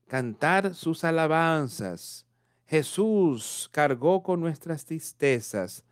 [0.06, 2.24] cantar sus alabanzas.
[2.68, 5.82] Jesús cargó con nuestras tristezas.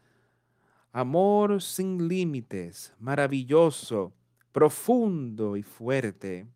[0.93, 4.13] Amor sin límites, maravilloso,
[4.53, 6.47] profundo y fuerte.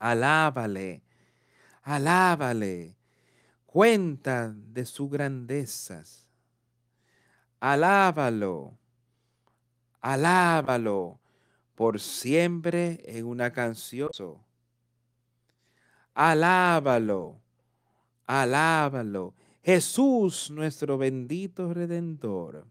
[0.00, 1.00] Alábale,
[1.84, 2.96] alábale,
[3.66, 6.26] cuenta de sus grandezas.
[7.60, 8.81] Alábalo,
[10.02, 11.20] Alábalo
[11.76, 14.10] por siempre en una canción.
[16.12, 17.40] Alábalo,
[18.26, 19.32] alábalo.
[19.62, 22.66] Jesús, nuestro bendito redentor.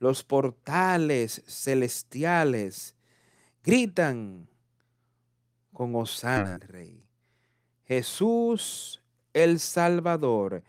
[0.00, 2.96] Los portales celestiales
[3.62, 4.48] gritan
[5.72, 7.00] con Osana, Rey.
[7.86, 9.00] Jesús,
[9.32, 10.64] el Salvador,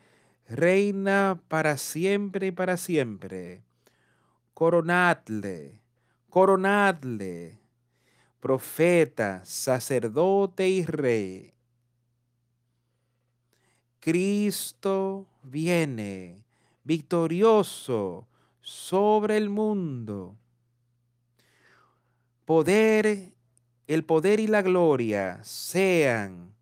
[0.48, 3.64] reina para siempre y para siempre
[4.60, 5.80] coronadle,
[6.30, 7.58] coronadle,
[8.42, 11.54] profeta, sacerdote y rey.
[14.02, 16.44] Cristo viene
[16.84, 18.28] victorioso
[18.60, 20.36] sobre el mundo.
[22.44, 23.32] Poder,
[23.88, 26.54] el poder y la gloria sean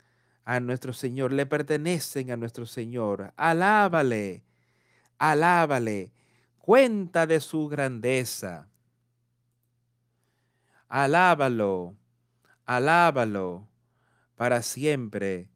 [0.45, 3.33] a nuestro Señor, le pertenecen a nuestro Señor.
[3.35, 4.43] Alábale,
[5.17, 6.11] alábale
[6.67, 8.67] cuenta de su grandeza.
[10.89, 11.95] Alábalo,
[12.65, 13.69] alábalo
[14.35, 15.47] para siempre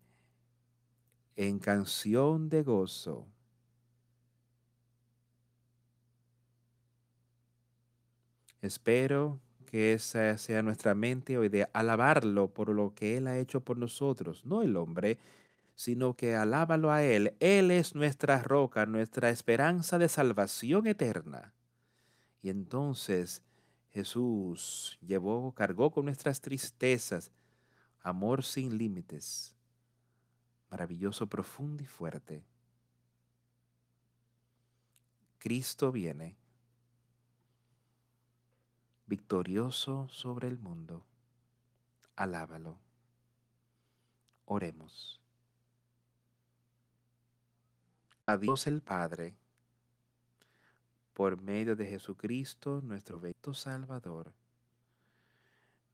[1.35, 3.27] en canción de gozo.
[8.61, 13.59] Espero que esa sea nuestra mente hoy de alabarlo por lo que Él ha hecho
[13.59, 15.17] por nosotros, no el hombre,
[15.75, 17.35] sino que alábalo a Él.
[17.39, 21.53] Él es nuestra roca, nuestra esperanza de salvación eterna.
[22.41, 23.41] Y entonces
[23.91, 27.31] Jesús llevó, cargó con nuestras tristezas,
[28.01, 29.55] amor sin límites,
[30.69, 32.43] maravilloso, profundo y fuerte.
[35.39, 36.37] Cristo viene,
[39.07, 41.05] victorioso sobre el mundo.
[42.15, 42.77] Alábalo.
[44.45, 45.20] Oremos.
[48.31, 49.35] A Dios el Padre,
[51.13, 54.31] por medio de Jesucristo, nuestro bendito Salvador.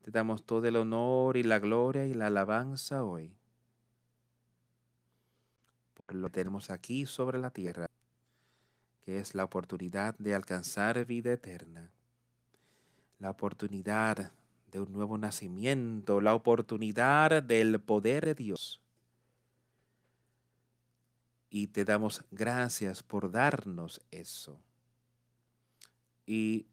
[0.03, 3.33] Te damos todo el honor y la gloria y la alabanza hoy.
[5.95, 7.87] Por lo tenemos aquí sobre la tierra,
[9.03, 11.89] que es la oportunidad de alcanzar vida eterna,
[13.17, 14.31] la oportunidad
[14.71, 18.79] de un nuevo nacimiento, la oportunidad del poder de Dios
[21.49, 24.59] Y te damos gracias por darnos eso.
[26.25, 26.67] Y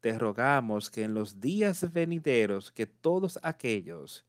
[0.00, 4.24] te rogamos que en los días venideros, que todos aquellos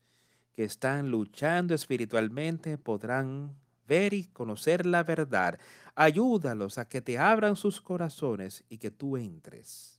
[0.54, 3.56] que están luchando espiritualmente podrán
[3.86, 5.58] ver y conocer la verdad.
[5.94, 9.98] Ayúdalos a que te abran sus corazones y que tú entres.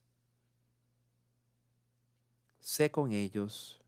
[2.59, 3.82] Sé con ellos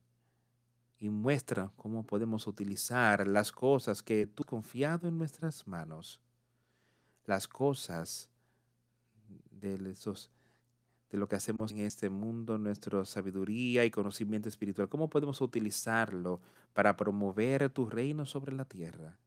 [1.00, 6.20] y muestra cómo podemos utilizar las cosas que tú has confiado en nuestras manos.
[7.26, 8.30] Las cosas
[9.52, 10.30] de esos
[11.12, 14.90] de lo que hacemos en este mundo, nuestra sabiduría y conocimiento espiritual.
[14.90, 16.42] ¿Cómo podemos utilizarlo
[16.74, 19.18] para promover tu reino sobre la tierra?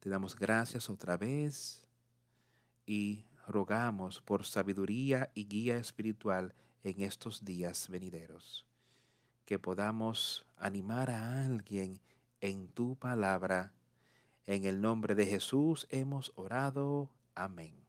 [0.00, 1.82] Te damos gracias otra vez
[2.86, 8.65] y rogamos por sabiduría y guía espiritual en estos días venideros.
[9.46, 12.00] Que podamos animar a alguien
[12.40, 13.72] en tu palabra.
[14.46, 17.08] En el nombre de Jesús hemos orado.
[17.34, 17.85] Amén.